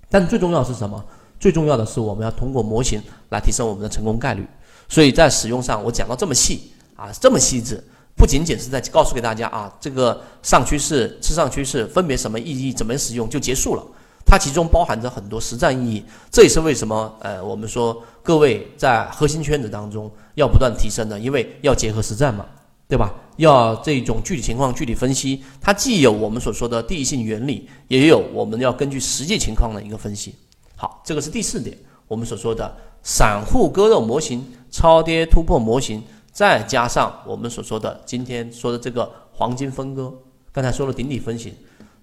[0.08, 1.02] 但最重要是什么？
[1.38, 4.46] 最重要的是我们要通过模型来提升我们的成功概率。
[4.88, 7.82] 所以在使用上，我讲到这么细啊，这么细致，
[8.16, 13.86] 不仅仅是在告诉给大家啊，这个上趋势、次上趋势分别什么意义、怎么使用就结束了。
[14.30, 22.46] 它其中包含着很多实战意义，这也是为什么呃，我们说各位在核心圈子当中要不断提升的，因为要结合实战嘛，
[22.86, 23.12] 对吧？
[23.38, 30.36] 要这种具体情况具体分析，它既有我们所说的地性原理，也有我们要根据实际情况的一个分析。
[30.76, 40.14] 好，这个是第四点，我们所说的散户割肉模型、超跌突破模型，再加上我们所说的今天说的这个黄金分割，
[40.52, 41.52] 刚才说了顶底分型。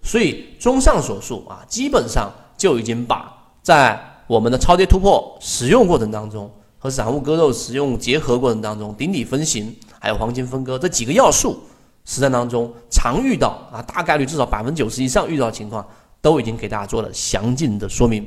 [0.08, 11.62] 所以，综上所述啊，基本上就已经把在我们的超跌突破使用过程当中和散户割肉使用结合过程当中，顶底分型还有黄金分割这几个要素，
[12.06, 15.86] 实战当中常遇到啊，大概率至少百分之九十以上遇到的情况，
[16.22, 18.26] 都已经给大家做了详尽的说明。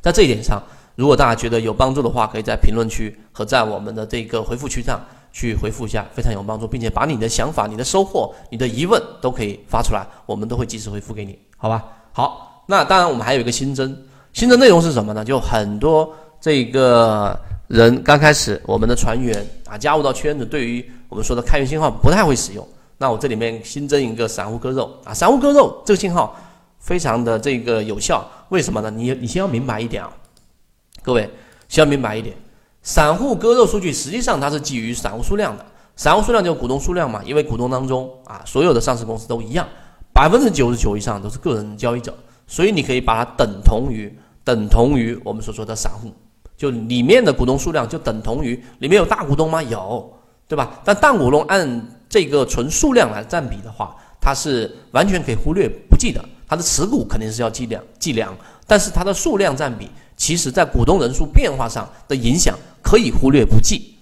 [0.00, 0.60] 在这一点上，
[0.96, 5.00] 如果大家觉得有帮助的话，可以在评论区和在我们的这个回复区上。
[5.34, 11.84] 去回复一下，非常有帮助，并且把你的想法、你的收获、你的疑问都可以发出来，我们都会及时回复给你，好吧？
[12.12, 13.94] 好，那当然我们还有一个新增，
[14.32, 15.24] 新增内容是什么呢？
[15.24, 22.64] 就很多这个人刚开始我们的船员啊加入到圈子，对于我们说的开源信号不太会使用，
[22.96, 26.36] 那我这里面新增一个散户割肉啊，散户割肉这个信号
[26.78, 28.88] 非常的这个有效，为什么呢？
[28.88, 30.12] 你你先要明白一点啊，
[31.02, 31.28] 各位
[31.68, 32.36] 先要明白一点。
[32.84, 35.64] 散户割肉数据实际上它是基于散户数量的，
[35.96, 39.66] 散户数量就是股东数量嘛，因为股东当中啊，所有的上市公司都一样，
[40.12, 42.14] 百分之九十九以上都是个人交易者，
[42.46, 46.12] 所以你可以把它等同于等同于我们所说的散户，
[46.58, 49.62] 就里面的股东数量就等同于里面有大股东吗？
[49.62, 50.12] 有，
[50.46, 50.78] 对吧？
[50.84, 62.54] 但大股东按这个纯数量来占比的话，它是完全可以忽略不计的，它的持股肯定是要计量计量，但是它的数量占比，其实在股东人数变化上的影响。
[62.94, 63.96] 可以忽略不计，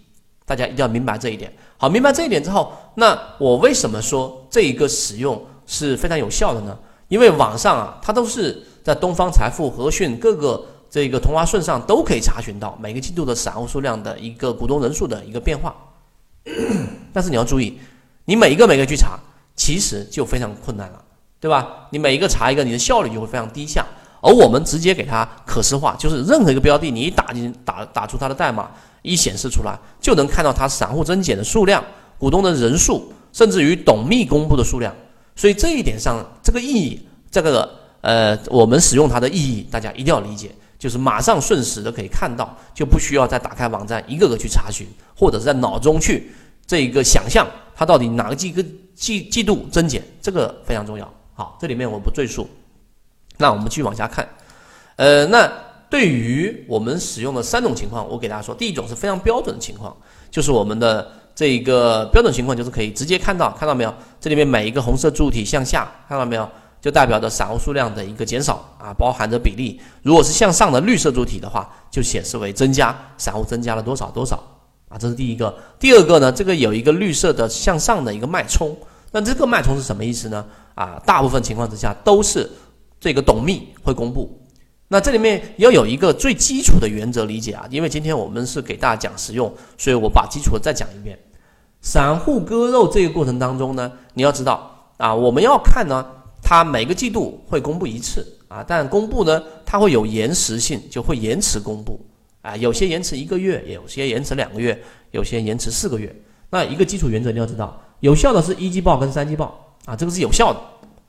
[0.44, 1.50] 大家一定要明白这一点。
[1.78, 6.78] 好，明白这一点之后，那我为什么说这一个使用是非常有效的呢？
[7.08, 15.74] 因为网上啊，它都是在东方财富、和讯各个这个同花顺上都可以查询到每个季度的散户数量的一个股东人数的一个变化。
[17.14, 17.78] 但是你要注意，
[18.26, 19.18] 你每一个每个去查，
[19.56, 21.02] 其实就非常困难了，
[21.40, 21.88] 对吧？
[21.88, 23.86] 你每一个查一个，你的效率就会非常低下。
[24.22, 28.70] 而我们直接给它可视化，就是任何一个标的，你一打进打打出它的代码，
[29.02, 31.84] 一显示出来，就能看到它散户增减的数量、
[32.16, 34.94] 股东的人数，甚至于董秘公布的数量。
[35.34, 37.68] 所以这一点上，这个意义，这个
[38.00, 40.50] 呃，我们使用它的意义，大家一定要理解。
[40.78, 46.32] 就是马上瞬时的可以看到，就不需要再打开网站一个个去查询，或者是在脑中去
[46.66, 51.08] 这个想象它到底哪个季个季季度增减，这个非常重要。
[51.34, 52.48] 好，这里面我不赘述。
[53.42, 54.26] 那我们继续往下看，
[54.94, 55.50] 呃，那
[55.90, 59.94] 对于我们使用的三种情况，我给大家说，第一种是非常标准的情况，
[60.30, 63.92] 就是我们的这一个标准情况，就是可以直接看到，看到没有？
[64.20, 66.48] 这里面每一个红色柱体向下，看到没有？
[66.80, 69.80] 就代表着散户数量的一个减少啊，包含着比例。
[70.02, 74.36] 如果是向上的绿色柱体的话，就显示为增加，散户增加了多少多少
[74.88, 75.52] 啊，这是第一个。
[75.80, 78.76] 第二个呢，这个有一个绿色的向上的一个脉冲，
[79.10, 80.44] 那这个脉冲是什么意思呢？
[80.74, 82.50] 啊，大部分情况之下都是
[83.02, 84.40] 这个董秘会公布。
[84.88, 91.18] 那这里面要有一个最基础的原则理解啊，因为今天我们是给大家讲实用，所以我把基础的再讲一遍。
[91.80, 96.06] 散户割肉这个过程当中呢，你要知道啊，我们要看呢。
[96.44, 101.98] 它每个季度会公布一次啊，但公布呢，它会有延时性，就会延迟公布
[102.42, 104.76] 啊，有些延迟一个月，有些延迟两个月，
[105.12, 106.14] 有些延迟四个月。
[106.50, 110.60] 那一个基础原则你要知道，有效的是一季报跟三季报啊，这个是有效的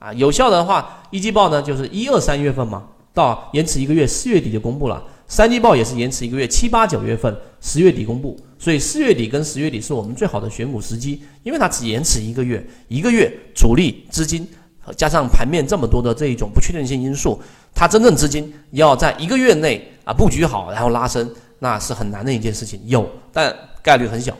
[0.03, 8.37] 啊，有效的话，一季报呢就是一二三月份嘛，到延迟一个月，四月底就公布了；三季报也是延迟一个月，七八九月份，十月底公布。
[8.59, 14.45] 所以四月底跟十月底是我们最好的选股时机，因为它只延迟一个月，一个月主力资金。
[14.97, 17.41] 加上盘面这么多的这一种不确定性因素，
[17.73, 22.77] 它真正资金要在一个月内啊布局好，然后拉升，那是很难的一件事情。
[22.83, 24.37] 有，但概率很小，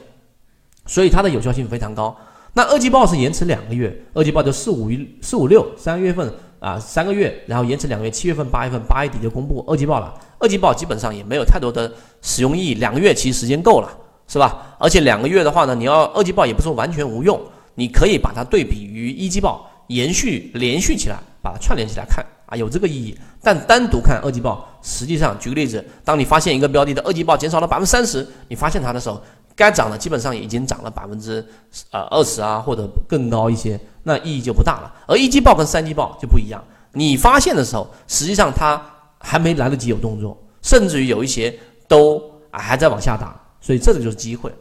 [0.84, 2.14] 所以它的有效性非常高。
[2.56, 10.14] 那二季报是延迟两个月，二季报就四五一四五六三月份啊三个月，然后延迟两个月，七月份八月份八月底就公布二季报了。
[10.38, 13.90] 二季报基本上也没有太多的使用意义，两个月其实时间够了，
[14.28, 14.76] 是吧？
[14.78, 17.40] 而且两个月的话呢，你要二季报也不是完全无用，
[17.74, 19.68] 你可以把它对比于一季报。
[19.88, 23.14] 延续连续起来，把它串联起来看啊，有这个意义。
[23.42, 29.22] 但单独看二季报，实际上举个例子，当你发现一个标的的二季报减少了百分之三十，你发现它的时候，
[29.56, 31.44] 该涨的基本上已经涨了百分之
[31.90, 34.92] 呃二十啊，或者更高一些，那意义就不大了。
[35.06, 36.62] 而一季报跟三季报就不一样，
[36.92, 38.80] 你发现的时候，实际上它
[39.18, 41.54] 还没来得及有动作，甚至于有一些
[41.86, 44.52] 都还在往下打，所以这个就是机会。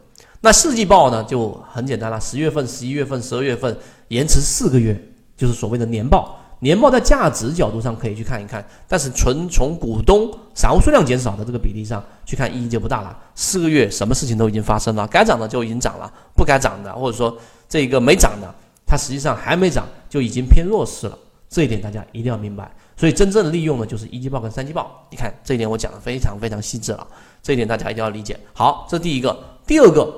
[0.42, 3.78] 那四季报呢就很简单了，十月份、十一月份、十二月份
[4.10, 5.00] 延迟四个月。
[5.36, 13.16] 就是所谓的年报，年报在价值角度上可以去看一看，但是纯从股东散户数量减少的这个比例上去看，意义就不大了。
[13.36, 18.56] 四个月什么事情都已经发生了，该涨的就已经涨了，不该涨的或者说这个没涨的，
[18.88, 21.18] 它实际上还没涨就已经偏弱势了。
[21.50, 22.72] 这一点大家一定要明白。
[22.96, 25.06] 所以真正利用的就是一季报跟三季报。
[25.12, 27.06] 你看这一点我讲的非常非常细致了，
[27.42, 28.40] 这一点大家一定要理解。
[28.54, 30.14] 好，这第一个，第二个，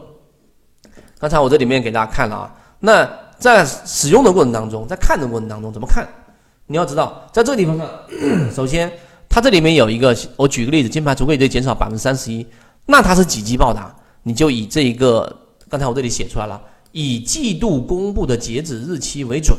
[1.17, 3.09] 刚才我这里面给大家看了啊，那。
[3.37, 6.07] 在使用的过程当中，在看的过程当中，怎么看？
[6.67, 7.87] 你要知道，在这个地方上，
[8.51, 8.91] 首先
[9.29, 12.45] 它这里面有一个，我举个例子，金牌橱柜得减少百分之三十一，
[12.85, 13.95] 那它是几季报的？
[14.23, 15.31] 你就以这一个，
[15.69, 16.59] 刚才我这里写出来了，
[16.91, 19.55] 以季度公布的截止日期为准，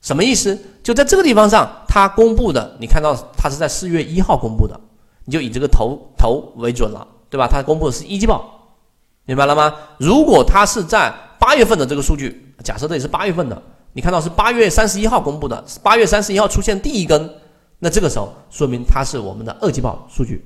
[0.00, 0.58] 什么意思？
[0.82, 4.80] 就在这个地方上，它公布的，你看到它是在四月一号公布的，
[5.26, 7.46] 你就以这个头头为准了，对吧？
[7.46, 8.78] 它公布的是一季报，
[9.26, 9.74] 明白了吗？
[9.98, 12.48] 如果它是在八月份的这个数据。
[12.62, 13.60] 假设这里是八月份的，
[13.94, 17.30] 你看到是八月三十一号公布的，八月三十一号出现第一根，
[17.78, 20.42] 那这个时候说明它是我们的二季报数据，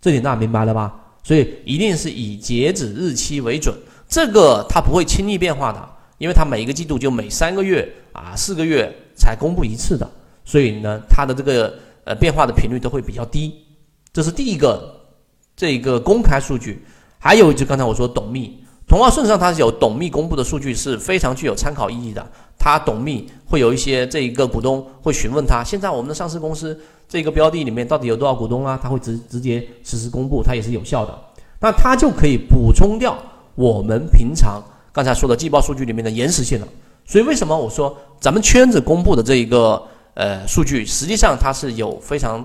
[0.00, 0.94] 这点大家明白了吧？
[1.22, 3.74] 所以一定是以截止日期为准，
[4.06, 10.08] 这个它不会轻易变化的，因为它每一个季度就每三个月啊四个月才公布一次的，
[10.44, 13.54] 所以呢它的这个呃变化的频率都会比较低，
[14.12, 14.94] 这是第一个
[15.56, 16.84] 这个公开数据，
[17.18, 18.62] 还有就刚才我说董秘。
[18.86, 22.24] 同花顺上，它是有董秘公布的数据，是非常具有参考意义的。
[22.58, 28.78] 他董秘会有一些这一个股东会询问他，现在我们的上市公司这个标的里面到底有多少股东啊？
[28.80, 31.18] 他会直直接实时公布，它也是有效的。
[31.60, 33.18] 那它就可以补充掉
[33.56, 36.68] 我们平常刚才说的季报数据里面的延时性了。
[37.04, 39.82] 所以为什么我说咱们圈子公布的这一个
[40.14, 42.44] 呃数据，实际上它是有非常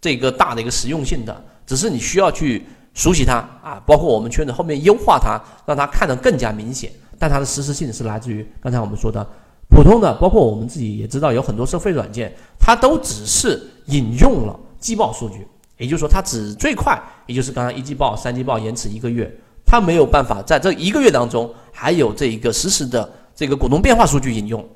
[0.00, 2.64] 这个大的一个实用性的，只是你需要去。
[2.94, 6.90] 熟悉它啊，包括我们圈子后面优化它，让它看得更加明显。
[7.18, 9.26] 但它的实时性是来自于刚才我们说的
[9.68, 19.30] 普通的，包括我们自己也知道有很多收费软件，它都只是引用了季报数据，也就是说它只最快，也就是刚刚一季报、三季报延迟一个月，
[19.66, 24.66] 它没有办法在这一个月当中还有这一个实时的这个股东变化数据引用。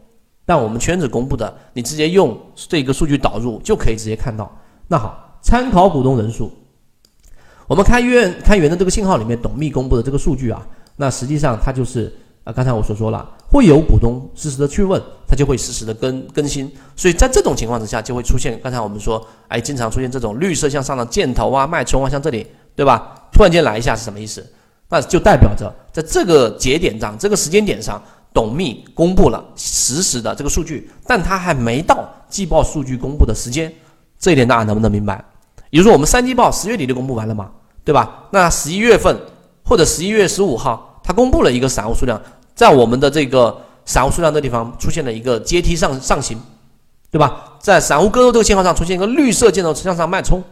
[0.47, 4.55] 但我们圈子公布的，你直接用这个数据导入就可以直接看到。
[4.87, 6.53] 那好，参考股东人数。
[7.67, 16.71] 我们开源开源的这个信号里面，董秘公布的这个数据啊，那实际上它就是啊，刚才我所说了，会有股东实时的去问，它就会实时的更更新。
[16.95, 22.47] 所以在这种情况之下，就会出现刚才我们说，哎，经常出现这种绿色向上的箭头啊、脉冲啊，像这里，
[22.77, 23.29] 对吧？
[23.33, 24.47] 突然间来一下是什么意思？
[24.91, 28.01] 那就代表着在这个节点上、这个时间点上，
[28.33, 33.73] 董秘公布了实时的这个数据，但它还没到季报数据公布的时间。
[34.19, 35.25] 这一点大家能不能明白？
[35.71, 37.51] 也就是说，我们三季报十月底就公布完了嘛，
[37.85, 38.25] 对吧？
[38.31, 39.19] 那十一月份
[39.65, 40.91] 或者十一月十五号。
[41.07, 42.19] 它公布了一个散户数量，
[42.55, 46.39] 在我们的这个散户数量的地方出现了一个阶梯上上行，
[47.11, 47.59] 对吧？
[47.59, 50.43] 在散户割肉这个信号上出现一个绿色箭头向上脉冲，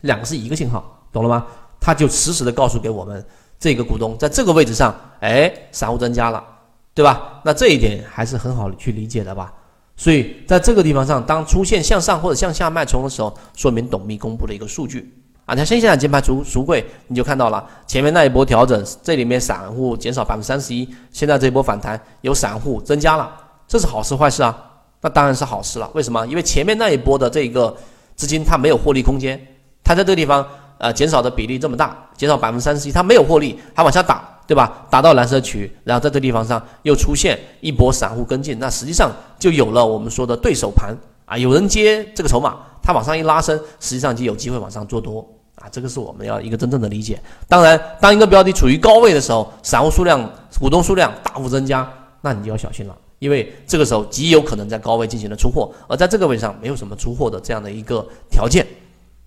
[0.00, 1.46] 两个是一个信号，懂了吗？
[1.78, 3.22] 它就实时的告诉给我们
[3.58, 6.42] 这个股东在这个位置上，哎，散户增加了，
[6.94, 7.42] 对吧？
[7.44, 9.52] 那这一点还是很好去理解的吧？
[10.00, 15.12] 所以在这个地方上，当出现向上或者向下脉冲的时候，说明董秘公布了一个数据。
[15.44, 23.30] 啊，像新西兰金牌赎赎柜，你就看到了前面那一波调整，这里面散户减少百分之三十一，现在这一波反弹有散户增加了，
[23.68, 24.56] 这是好事坏事啊？
[25.02, 25.90] 那当然是好事了。
[25.92, 26.26] 为什么？
[26.26, 27.76] 因为前面那一波的这个
[28.16, 29.38] 资金它没有获利空间，
[29.84, 30.46] 它在这个地方
[30.78, 34.84] 呃减少的比例这么大，减少百分之三十一，它没有获利，它往下打，对吧？
[34.90, 39.08] 打到蓝色区，然后在这地方上又出现一波散户跟进，那实际上
[39.38, 40.92] 就有了我们说的对手盘
[41.24, 45.24] 啊，有人接这个筹码，它往上一拉升，实际上就有机会往上做多。
[45.54, 47.22] 啊，这个是我们要一个真正的理解。
[47.46, 51.88] 当然，当一个标的处于高位的时候，散户数量、股东数量大幅增加，
[52.20, 58.66] 那你就要小心了，因为这个时候极有可能在高位进行了出货，而在这个位置上没有什么出货的这样的一个条件。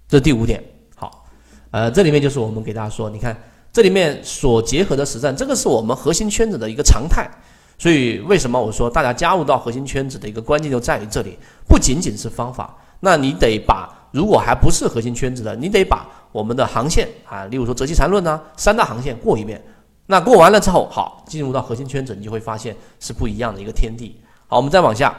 [0.09, 0.61] 这是第五点。
[0.97, 1.25] 好，
[1.71, 3.37] 呃，这里面就是我们给大家说，你看
[3.73, 7.29] 这里面所结合的实战，这个是我们核心圈子的一个常态。
[7.77, 16.07] 所以，为什么我说大家加入到核心圈子的一个关键就在于这里，不仅仅是方法，那你得把如果还不是核心圈子的，你得把。
[16.31, 19.63] 我们的航线啊，例如说择期缠论呢，三大航线过一遍，
[20.07, 24.19] 那过完了之后，好，进入到核心圈子，你就会发现是不一样的一个天地。
[24.47, 25.15] 好，我们再往下，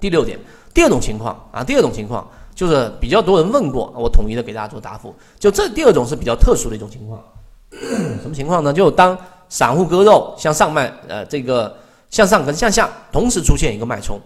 [0.00, 0.36] 第六点，
[0.74, 5.14] 第二种情况啊，第二种情况就是比较多人问过，我统一的给大家做答复。
[5.38, 7.22] 就这第二种是比较特殊的一种情况，
[8.22, 8.72] 什么情况呢？
[8.72, 9.16] 就当
[9.48, 11.76] 散户割肉向上卖，呃，这个
[12.10, 14.20] 向上跟向下同时出现一个脉冲，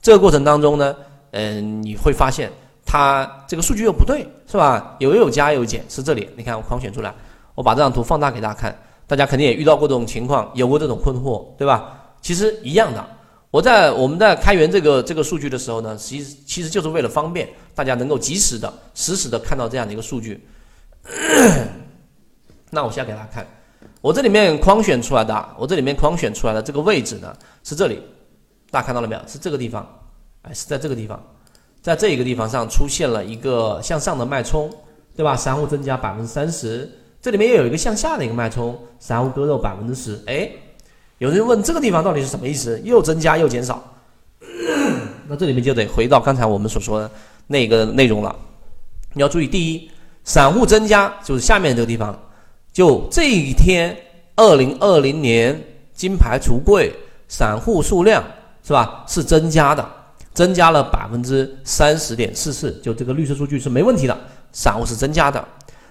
[0.00, 0.94] 这个过程当中呢，
[1.32, 2.50] 嗯，你会发现。
[2.84, 4.96] 它这个数据又不对，是吧？
[4.98, 6.28] 有有加有减，是这里。
[6.36, 7.14] 你看我框选出来，
[7.54, 8.76] 我把这张图放大给大家看，
[9.06, 11.96] 大家肯定也遇到过这种情况，有过这种困惑，对吧？
[12.20, 13.02] 其实一样的。
[13.50, 20.44] 我在我们在开源这个这个数据的时候呢，其实其实就是为了方便大家能够及时的、实时的看到这样的一个数据。
[22.74, 23.46] 那我现在给大家看，
[24.00, 27.30] 我这里面框选出来的，我这里面框选出来的这个位置呢
[27.62, 28.02] 是这里，
[28.70, 29.20] 大家看到了没有？
[29.26, 29.86] 是这个地方，
[30.40, 31.22] 哎，是在这个地方。
[31.82, 34.70] 在这一个地方上出现了一个向上的脉冲，
[35.14, 35.36] 对吧？
[35.36, 40.18] 散户增加百分之三十，这里面又有一个向下的一个脉冲，散户割肉百分之十。
[40.26, 40.48] 哎，
[41.18, 42.80] 有人问这个地方到底是什么意思？
[42.84, 43.82] 又增加又减少，
[45.28, 47.10] 那这里面就得回到刚才我们所说的
[47.46, 48.34] 那个内容了。
[49.12, 49.90] 你要注意，第一，
[50.24, 52.18] 散户增加就是下面这个地方，
[52.72, 53.96] 就这一天，
[54.36, 55.62] 二零二零年
[55.94, 56.94] 金牌橱柜
[57.28, 58.24] 散户数量
[58.66, 59.04] 是吧？
[59.06, 59.86] 是增加的。
[60.34, 64.18] 增加了百分之三十点四四，就这个绿色数据是没问题的，
[64.50, 65.46] 散户是增加的。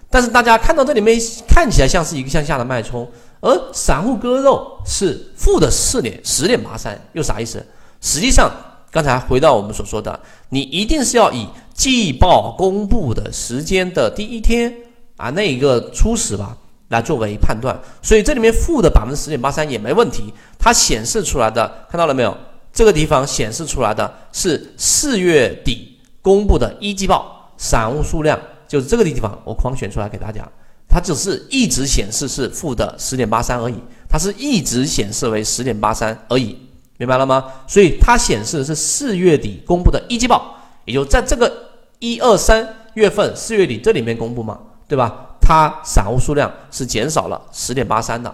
[0.10, 1.16] 但是大家看到这里面
[1.48, 3.08] 看起来像是一个向下的脉冲，
[3.40, 7.64] 而散户割肉是负的四点十点八三，又啥意思？
[8.02, 8.50] 实际上，
[8.90, 14.74] 刚才回到我们所说的，你一定是要以季报公布的时间的第一天
[15.18, 16.58] 啊那一个初始吧
[16.92, 17.76] 来作为判断。
[18.04, 22.38] 所以这里面负的百分之十点八三也没问题，它显示出来的看到了没有？
[22.74, 30.48] 这个地方显示出来的是四月底公布的一季报散户数量，就是这个地方我框选出来给大家，
[30.88, 33.76] 它只是一直显示是负的十点八三而已，
[34.08, 36.56] 它是一直显示为十点八三而已，
[36.98, 37.44] 明白了吗？
[37.68, 41.52] 所以它显示的是四月底公布的一季报，也就在这个
[42.00, 45.31] 一二三月份四月底这里面公布嘛，对吧？
[45.52, 48.34] 它散户数量是减少了十点八三的，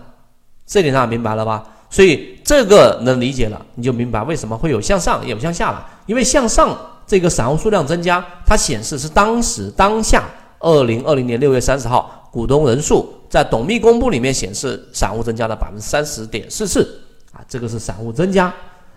[0.67, 1.63] 这点上明白了吧？
[1.89, 5.83] 所以这个能理解了，你就明白为什么会有向上也有向下了。
[6.05, 6.77] 因为向上
[7.07, 10.25] 这个散户数量增加，它显示是当时当下
[10.59, 16.83] 二零二零年六月三十号股东人数在董秘公布里面显示散户增加了百分之三十点四四
[17.31, 18.53] 啊，这个是散户增加。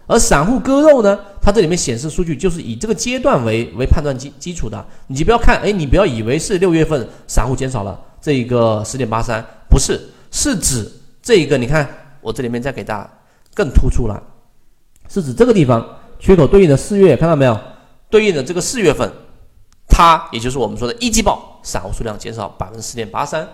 [0.07, 4.85] 而散户割肉呢，它这里面显示数据就是以这个阶段为为判断基基础的。
[5.07, 10.01] 你就不要看，哎，你不要以为是六月份散户减少了这一个十点八三，不是，
[10.31, 10.91] 是指
[11.23, 11.89] 这一个你看。
[12.23, 13.11] 我这里面再给大家
[13.55, 14.23] 更突出了，
[15.09, 15.83] 是指这个地方
[16.19, 17.59] 缺口对应的四月，看到没有？
[18.11, 19.11] 对应的这个四月份，
[19.89, 23.49] 它也就是我们说的一季报散户数量减少百分之十点八三，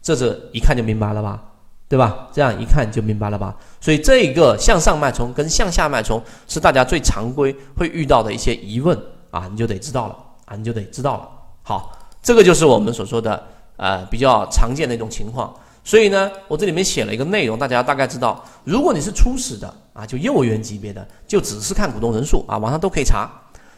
[0.00, 1.42] 这是一看就明白了吧？
[1.88, 2.28] 对吧？
[2.32, 3.56] 这样一看就明白了吧？
[3.80, 8.96] 所以这个向上脉冲跟向下脉冲是大家最常规会遇到的一些疑问
[9.32, 11.28] 啊，你就得知道了啊，你就得知道了。
[11.64, 11.90] 好，
[12.22, 13.44] 这个就是我们所说的
[13.82, 15.52] 呃比较常见的一种情况。
[15.82, 23.28] 所以呢，我这里面写了一个内容，大家大概知道，如果你是初始的啊，就幼儿园级别的，就只是看股东人数啊，网上都可以查。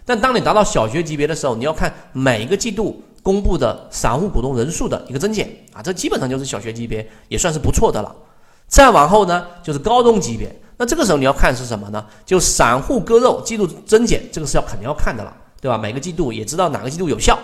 [0.05, 8.15] 但当你达到小学级别的时候，你要看每一个季度公布的散户股东人数的一个增减啊，这基本上就是小学级别，也算是不错的了。
[8.69, 12.05] 再往后呢，就是高中级别，那这个时候你要看是什么呢？
[12.27, 15.79] 就散户割肉季度增减，这个是要肯定要看的了，对吧？
[15.79, 17.39] 每个季度也知道哪个季度有效。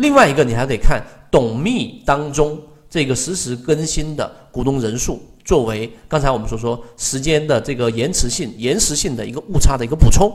[0.00, 10.32] 另外一个，你还得看董秘当中这个实时更新的股东人数，作为刚才我们所说时间的这个延迟性、延时性的一个误差的一个补充。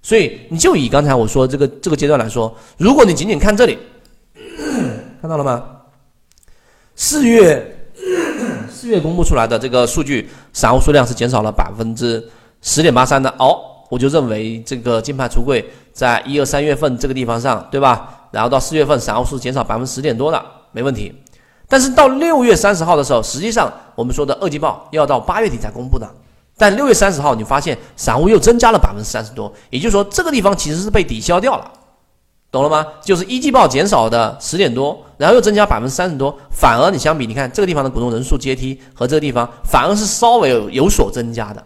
[0.00, 3.76] 所以你就以刚才我说这个这个阶段来说，如果你仅仅看这里，
[5.20, 5.64] 看到了吗？
[6.94, 7.90] 四月
[8.70, 12.24] 四月公布出来的这个数据，散户数量是减少了百分之
[12.62, 13.58] 十点八三的哦，
[13.90, 18.14] 我就认为这个金牌橱柜在一二三月份这个地方上，对吧？
[18.30, 21.14] 然后到四月份散户数减少百分之十点多的，没问题。
[21.68, 26.08] 但是到六月三十号的时候，实际上我们说的二季报要到八月底才公布的。
[26.56, 31.70] 但六月三十号，你发现散户又增加了百分之三十多，也就是说，这个地方其实是被抵消掉了，
[32.50, 32.84] 懂了吗？
[33.00, 41.64] 就是一季报减少的十点多，然后又增加百分之三十多，反而你相比，你看这个地方的股东人数阶梯和这个地方，反而是稍微有有所增加的。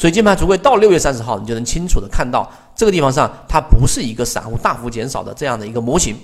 [0.00, 6.16] 所以，金盘橱柜到六月三十号，你就能清楚的看到这个地方上，它不是一个散户大幅减少的这样的一个模型，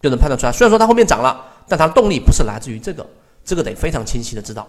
[0.00, 0.52] 就能判断出来。
[0.52, 3.06] 虽然说它后面涨了，但它的动力不是来自于这个，
[3.44, 4.66] 这个得非常清晰的知道。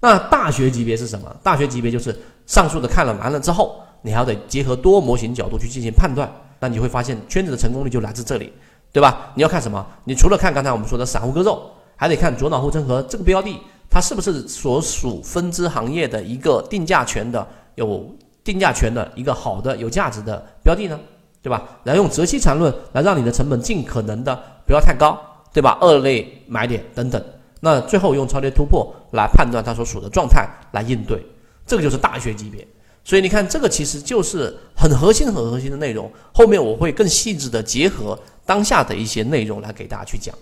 [0.00, 1.32] 那大学级别是什么？
[1.40, 2.12] 大学级别就是
[2.44, 6.28] 上述的看了完了之后，你还要得结合多模型角度去进行判断。
[6.58, 8.52] 那你会发现圈子的成功率就来自这里，
[8.92, 9.30] 对吧？
[9.36, 9.86] 你要看什么？
[10.02, 13.56] 你除了看刚才我们说的散户割肉，还得看左脑后整合这个标的，
[13.90, 18.14] 它是不是所属分支行业的一个定价权的有
[18.44, 20.98] 定价权的一个好的有价值的标的呢？
[21.40, 21.80] 对吧？
[21.84, 24.36] 然后用择期缠论来让你的成本尽可能的
[24.66, 25.18] 不要太高，
[25.52, 25.78] 对吧？
[25.80, 27.24] 二类买点等等。
[27.60, 31.24] 那最后用超跌突破来判断它所属的状态来应对，
[31.66, 32.66] 这个就是大学级别。
[33.04, 36.10] 所以你看，这个其实就是很核心、很核心的内容。
[36.34, 40.34] 后面我会更细致的结合当下的一些内容来给大家去讲。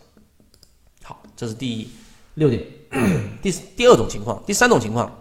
[1.04, 1.88] 好，这是第一
[2.36, 2.62] 六点。
[3.42, 5.12] 第第二种情况，第三种情况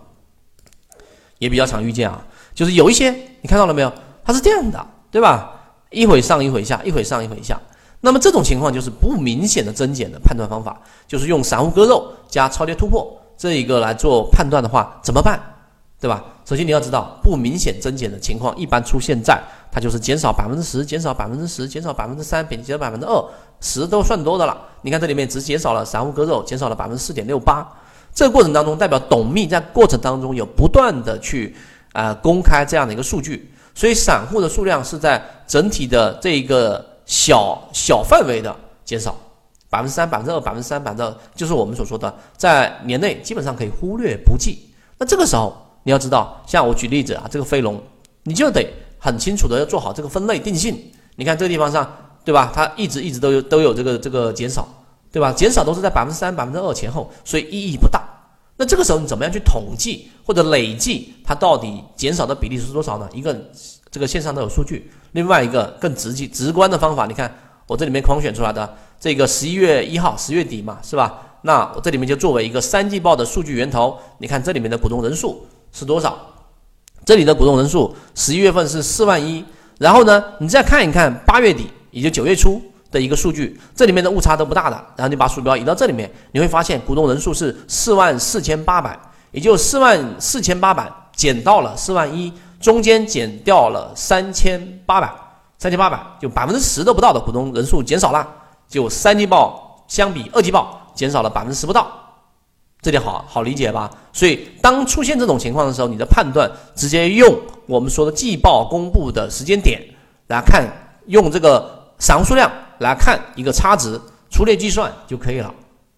[1.39, 3.11] 也比较常遇见啊，就是有一些
[3.41, 3.91] 你看到了没有？
[4.24, 5.51] 它是这样的，对吧？
[5.89, 7.59] 一会上一会下，一会上一会下。
[8.01, 15.41] 那么这种情况就是不明显的增减的判断方法，就是用散户割肉加超跌突破这一个来做判断的话，怎么办？
[16.00, 16.24] 对吧？
[16.46, 19.41] 首先你要知道，不明显增减的情况一般出现在
[19.72, 23.26] 它就是减少百分之十，减少百分之十，减少百分之三，减少百分之二，
[23.62, 24.58] 十都算多的了。
[24.82, 27.68] 你看这里面只减少了散户割肉，减少了百分之四点六八。
[28.14, 31.56] 这个过程当中，代表董秘在过程当中有不断的去
[31.93, 36.93] 啊公开这样的一个数据，所以散户的数量是在整体的这一个。
[37.08, 39.16] 小小范围的减少，
[39.70, 44.72] 百分之三、百分之二、百分之三、百分之二，就是我们所说的，在年内基本上可以忽略不计。
[44.98, 47.81] 那这个时候你要知道，像我举例子啊，这个飞龙，
[48.23, 48.67] 你就得
[48.99, 50.77] 很清楚的要做好这个分类定性。
[51.15, 51.89] 你看这个地方上，
[52.25, 52.51] 对吧？
[52.53, 54.67] 它一直一直都有都有这个这个减少，
[55.11, 55.31] 对吧？
[55.31, 58.03] 减少都是在百分之三、百分之二前后，所以意义不大。
[58.57, 63.07] 那这个时候你怎么样去统计或者累计它到底减少的比例是多少呢？
[63.13, 63.33] 一个。
[63.91, 67.33] 这个线上都有数据，另外一个更直接直观的方法，你看
[67.65, 71.38] 我这里面框选出来的这个十一月一号十月底嘛，是吧？
[71.43, 75.45] 那我这里面就作为一个三季报的数据源头，你看这里面的股东人数
[75.76, 76.17] 是多少？
[77.05, 79.43] 这里的股东人数十一月份是四万一，
[79.78, 82.59] 然后呢，你再看一看八月底也就九月初
[82.89, 88.97] 的一个数据，这里面的误差都不大的，然后你把鼠标移到这里面，你会发现股东人数是四万四千八百，
[89.32, 92.34] 也就四万四千八百减到了四万一。
[92.61, 95.13] 中间减掉了三千八百，
[95.59, 98.28] 三千八百就百分之十都不到的股东人数减少了，
[98.67, 101.88] 就三季报相比二季报减少了百分之十不到，
[102.86, 103.89] 这点好好理解吧？
[104.13, 109.81] 所以当出现这种情况的时候，你的判断直接用我们说的季报公布的时间点
[110.27, 110.71] 来看，
[111.07, 115.51] 用这个散户数量来看一个差值，粗略计算就可以了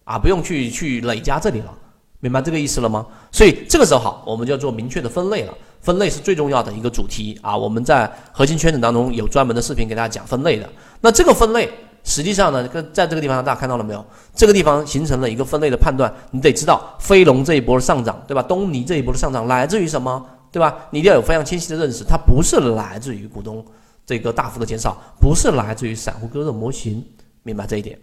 [0.05, 1.73] 啊，不用去去累加这里了，
[2.21, 3.05] 明白这个意思了吗？
[3.33, 5.53] 所以这个时候好，我们就要做明确的分类了。
[5.81, 7.55] 分类是最重要的一个主题啊！
[7.55, 10.67] 我们在核心圈子当中有专门的视频给大家讲分类的。
[11.01, 11.69] 那这个分类
[12.07, 14.03] 实际上呢，跟在这个地方大家看到了没有？
[14.33, 16.11] 这个地方形成了一个分类的判断。
[16.31, 18.41] 你得知道飞龙这一波的上涨，对吧？
[18.41, 20.73] 东尼这一波的上涨来自于什么，对吧？
[20.89, 23.63] 你一定要有非常清晰的认识，它不是来自于股东
[24.05, 27.05] 这个大幅的减少，不是来自于散户割肉模型，
[27.43, 27.99] 明白这一点？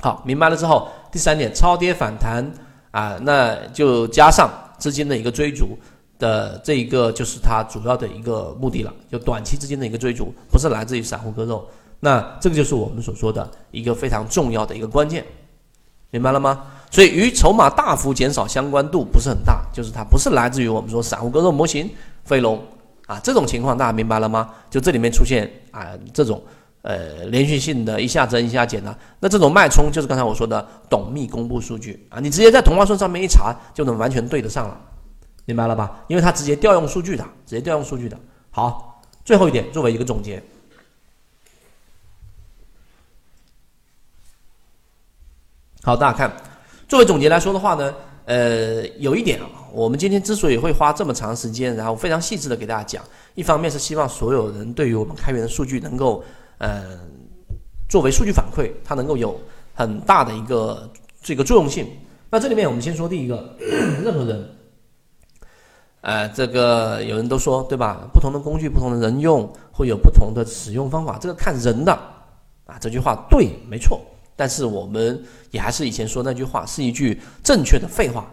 [0.00, 2.50] 好，明白了之后，第三点，超跌反弹
[2.90, 5.76] 啊，那就加上资金的一个追逐
[6.18, 11.68] 的这一个就是它主要的一个目的了，就短期资金的一个追逐，不是来自于散户割肉。
[12.00, 15.24] 那这个就是我们所说的一个非常重要的一个关键，
[16.10, 16.64] 明白了吗？
[16.90, 21.88] 所以与筹码大幅减少相关度不是很大，就是它不是来自于我们说散户割肉模型
[22.24, 22.60] 飞龙
[23.06, 24.50] 啊这种情况，大家明白了吗？
[24.70, 26.42] 就这里面出现啊这种
[26.82, 34.80] 呃连续性的一下增一下减的，那这种脉冲就是刚才我说的董秘公布数据啊，你直接在同花顺上面一查就能完全对得上了，
[35.44, 36.00] 明白了吧？
[36.08, 38.18] 因为它直接调用数据的，直接调用数据的。
[38.50, 40.42] 好，最后一点作为一个总结。
[45.82, 46.30] 好，大家看，
[46.86, 47.94] 作为总结来说的话呢，
[48.26, 53.02] 呃，有一点啊，我们今天之所以会花这么长时间，然后非常细致的给大家讲，
[53.34, 56.22] 一方面是希望所有人对于我们开源的数据能够，
[56.58, 56.98] 呃，
[57.88, 59.40] 作为数据反馈，它能够有
[59.72, 60.86] 很大的一个
[61.22, 61.86] 这个作用性。
[62.28, 63.56] 那这里面我们先说第一个，
[64.04, 64.50] 任何人，
[66.02, 68.06] 呃，这个有人都说对吧？
[68.12, 71.92] 不同的工具，不同的人用，会有不同的使用方法，这个看人的，
[72.66, 73.98] 啊，这句话对，没错。
[74.40, 78.26] 但是我们也还是以前说那句话，是一句正确的废话。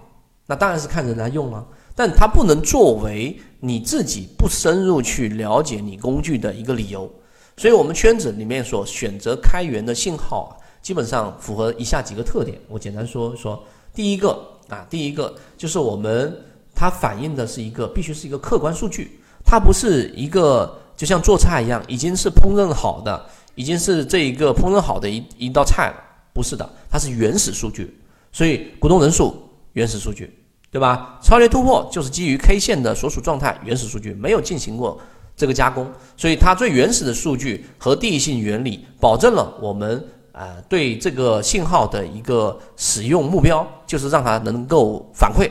[0.46, 7.12] 那当然是看人来用了，但它不能作为你自己不深入去了解你工具的一个理由。
[7.58, 12.58] 所以，我们圈子里面所选择开源的信号啊，基本上符合以下几个特点。
[12.70, 13.62] 我简单说说，
[13.94, 16.34] 第一个啊，第一个就是我们
[16.74, 23.26] 它反映的是一个必须是一个客观数据，它不是一个就像做菜一样已经是烹饪好的。
[23.58, 25.96] 已经是这一个烹饪好的一一道菜了，
[26.32, 28.00] 不是的，它是原始数据，
[28.32, 29.36] 所以股东人数
[29.74, 30.32] 原始数据，
[30.72, 31.20] 对吧？
[31.24, 35.02] 超跌突破就是基于 K 线的所属状态原始数据，没有进行过
[35.36, 45.50] 这个加工，所以它最原始的数据和地性原理保证了我们呃对这个信号的一个使用目标，就是让它能够反馈。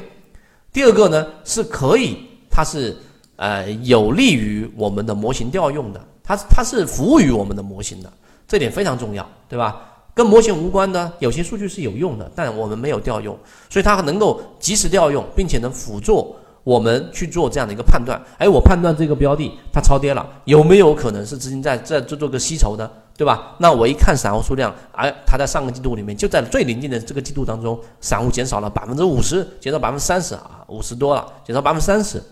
[0.72, 2.96] 第二个呢是可以，它是
[3.34, 6.00] 呃有利于我们的模型调用的。
[6.26, 8.12] 它它是服务于我们的模型的，
[8.48, 9.80] 这点非常重要，对吧？
[10.12, 18.18] 跟模型无关的有些数据是有用的，但我们没有调用，所以它能够及时调用，并且能辅助我们去做这样的一个判断。
[18.38, 23.54] 哎，我判断这个标的它超跌了，有没有可能是资金在在做做个吸筹的，对吧？
[23.58, 32.22] 那我一看散户数量，哎，它在上个季度里面就在最临近的这个季度当中，散户减少了百分之五十，减少百分之三十啊，五十多了，减少百分之三十，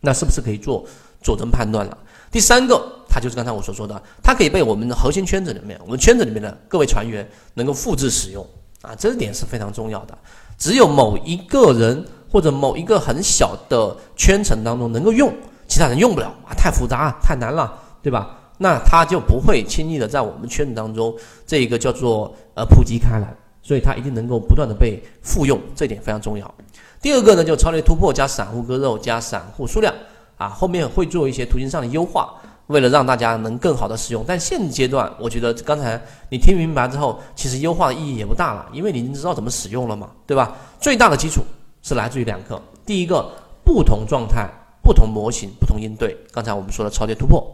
[0.00, 0.86] 那是不是可以做
[1.20, 1.98] 佐证判断了？
[2.30, 2.80] 第三个，
[3.12, 8.46] 它就是刚才我所说的，它可以被我们的核心圈子里面，我们圈子里面的各位船员能够复制使用
[8.82, 10.16] 啊，这点是非常重要的。
[10.56, 15.34] 只有某一个人或者某一个很小的圈层当中能够用，
[15.66, 18.38] 其他人用不了啊，太复杂太难了，对吧？
[18.58, 21.12] 那它就不会轻易的在我们圈子当中
[21.44, 26.54] 这一个叫做呃普及开来，所以它一定能够不断的被复用，这点非常重要。
[27.02, 29.92] 第二个呢，就超跌突破加散户割肉加散户数量。
[30.36, 32.32] 啊，后面会做一些图形上的优化，
[32.70, 34.24] 为了让大家能更好的使用。
[34.26, 40.56] 但现阶段，我觉得刚才你听明白之后，其实优化的意义也不大了，因为你已经知道怎么使用了嘛，对吧？
[40.80, 41.42] 最大的基础
[41.82, 43.28] 是来自于两个，第一个，
[43.64, 44.48] 不同状态、
[44.84, 46.16] 不同模型、不同应对。
[46.32, 47.44] 刚才我们说的超跌突破。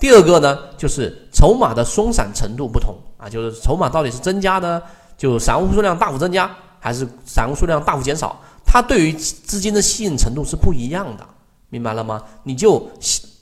[0.00, 4.82] 第二个呢，就是筹码的松散程度不同啊，就是筹码到底是增加的，
[5.18, 6.50] 就散户数量大幅增加，
[6.80, 11.26] 还是散户数量大幅减少，它对于资金的吸引程度是不一样的。
[11.68, 12.22] 明白了吗？
[12.42, 12.88] 你就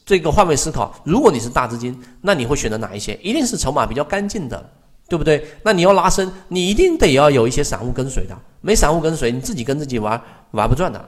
[0.06, 3.18] 这个换位思考，如果你是大资金，那你会选择哪一些？
[3.22, 4.70] 一定是筹码比较干净的，
[5.08, 5.46] 对不对？
[5.62, 11.02] 那你要拉升，你一定得要有一些散户跟随的，没散户跟随，你自己跟自己玩玩不转的，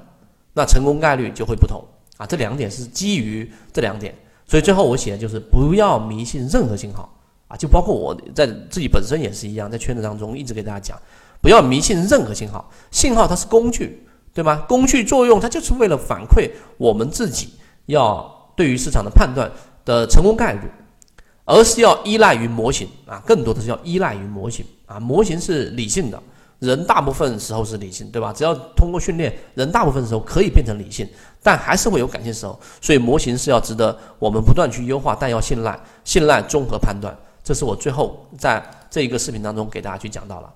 [0.54, 1.84] 那成功概率就会不同
[2.16, 2.24] 啊。
[2.24, 4.14] 这两点是基于这两点，
[4.46, 7.12] 所以最后我写的就是不要迷信任何信号
[7.48, 10.98] 啊，就包括我在自己本身也是一样，在圈子当中一直给大家讲，
[11.42, 14.02] 不要迷信任何信号，信号它是工具。
[14.34, 14.62] 对吗？
[14.68, 17.54] 工具作用它就是为了反馈我们自己
[17.86, 19.48] 要对于市场的判断
[19.84, 20.60] 的成功概率，
[21.44, 24.98] 而是要依赖于模型啊，更多的是要依赖于模型啊。
[24.98, 26.20] 模型是理性的，
[26.58, 28.32] 人大部分时候是理性，对吧？
[28.32, 31.08] 只要通过训练，人大部分时候可以变成理性，
[31.42, 32.58] 但还是会有感性时候。
[32.80, 37.16] 所以模型是要值得我们不断去优化，但要信赖，信赖综合判断。
[37.44, 40.52] 这是我最后在这一个视频当中给大家去讲到了。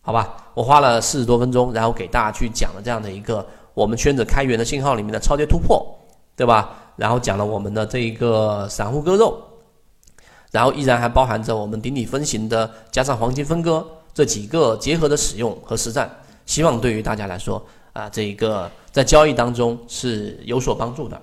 [0.00, 5.86] 好吧，我花了四十多分钟，然后给大家去讲了这样的一个我们圈子开源的信号里面的超跌突破，
[6.34, 6.81] 对吧？
[6.96, 9.42] 然后讲了我们的这一个散户割肉，
[10.50, 16.10] 然后依然还包含着我们顶底分型的加上黄金分割这几个结合的使用和实战，
[16.46, 21.20] 希望对于大家来说啊，这一个在交易当中是有所帮助的。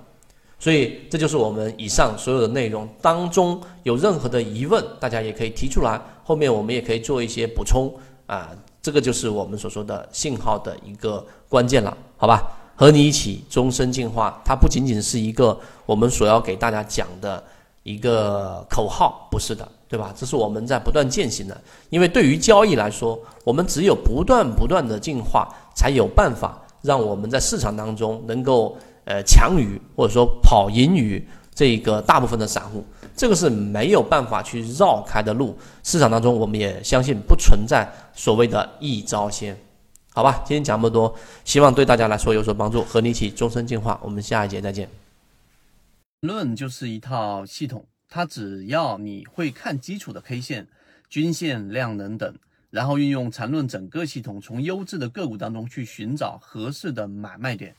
[0.58, 7.90] 所以这就是我们以上所有的内容当中有任何的疑问，大家也可以提出来，后面我们也可以做一些补充
[8.26, 8.50] 啊。
[8.82, 12.59] 这个就是我们所说的信号的一个关键了，好吧？
[12.80, 17.44] 和你一起终身进化，它不仅仅是一个我们所要给大家讲的
[17.82, 20.14] 一个口号，不是的，对吧？
[20.16, 21.54] 这是我们在不断践行的。
[21.90, 28.74] 因为对于交易来说，我们只有不断不断的进化，才有办法让我们在市场当中能够
[29.04, 31.22] 呃强于或者说跑赢于
[31.54, 32.82] 这个大部分的散户。
[33.14, 35.54] 这个是没有办法去绕开的路。
[35.82, 39.54] 市场当中，我们也相信不存在所谓的一招鲜。
[40.12, 44.00] 好吧，今天讲这么多，希望对大家来说有所帮助，和你一起终身进化。
[44.02, 44.88] 我们下一节再见。
[46.22, 50.66] 论就是一套系统，它只要你会看基础的 K 线、
[51.08, 52.34] 均线、量能等，
[52.70, 57.72] 然后运用缠论整个系统，从优质的个股当中去寻找合适的买卖点。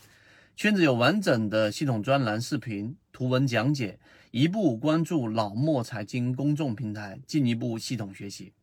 [0.56, 4.00] 圈子有完整的系统专栏、视频、图文讲解，
[4.32, 8.54] 一步关注老莫财经公众平台，进一步系统学习。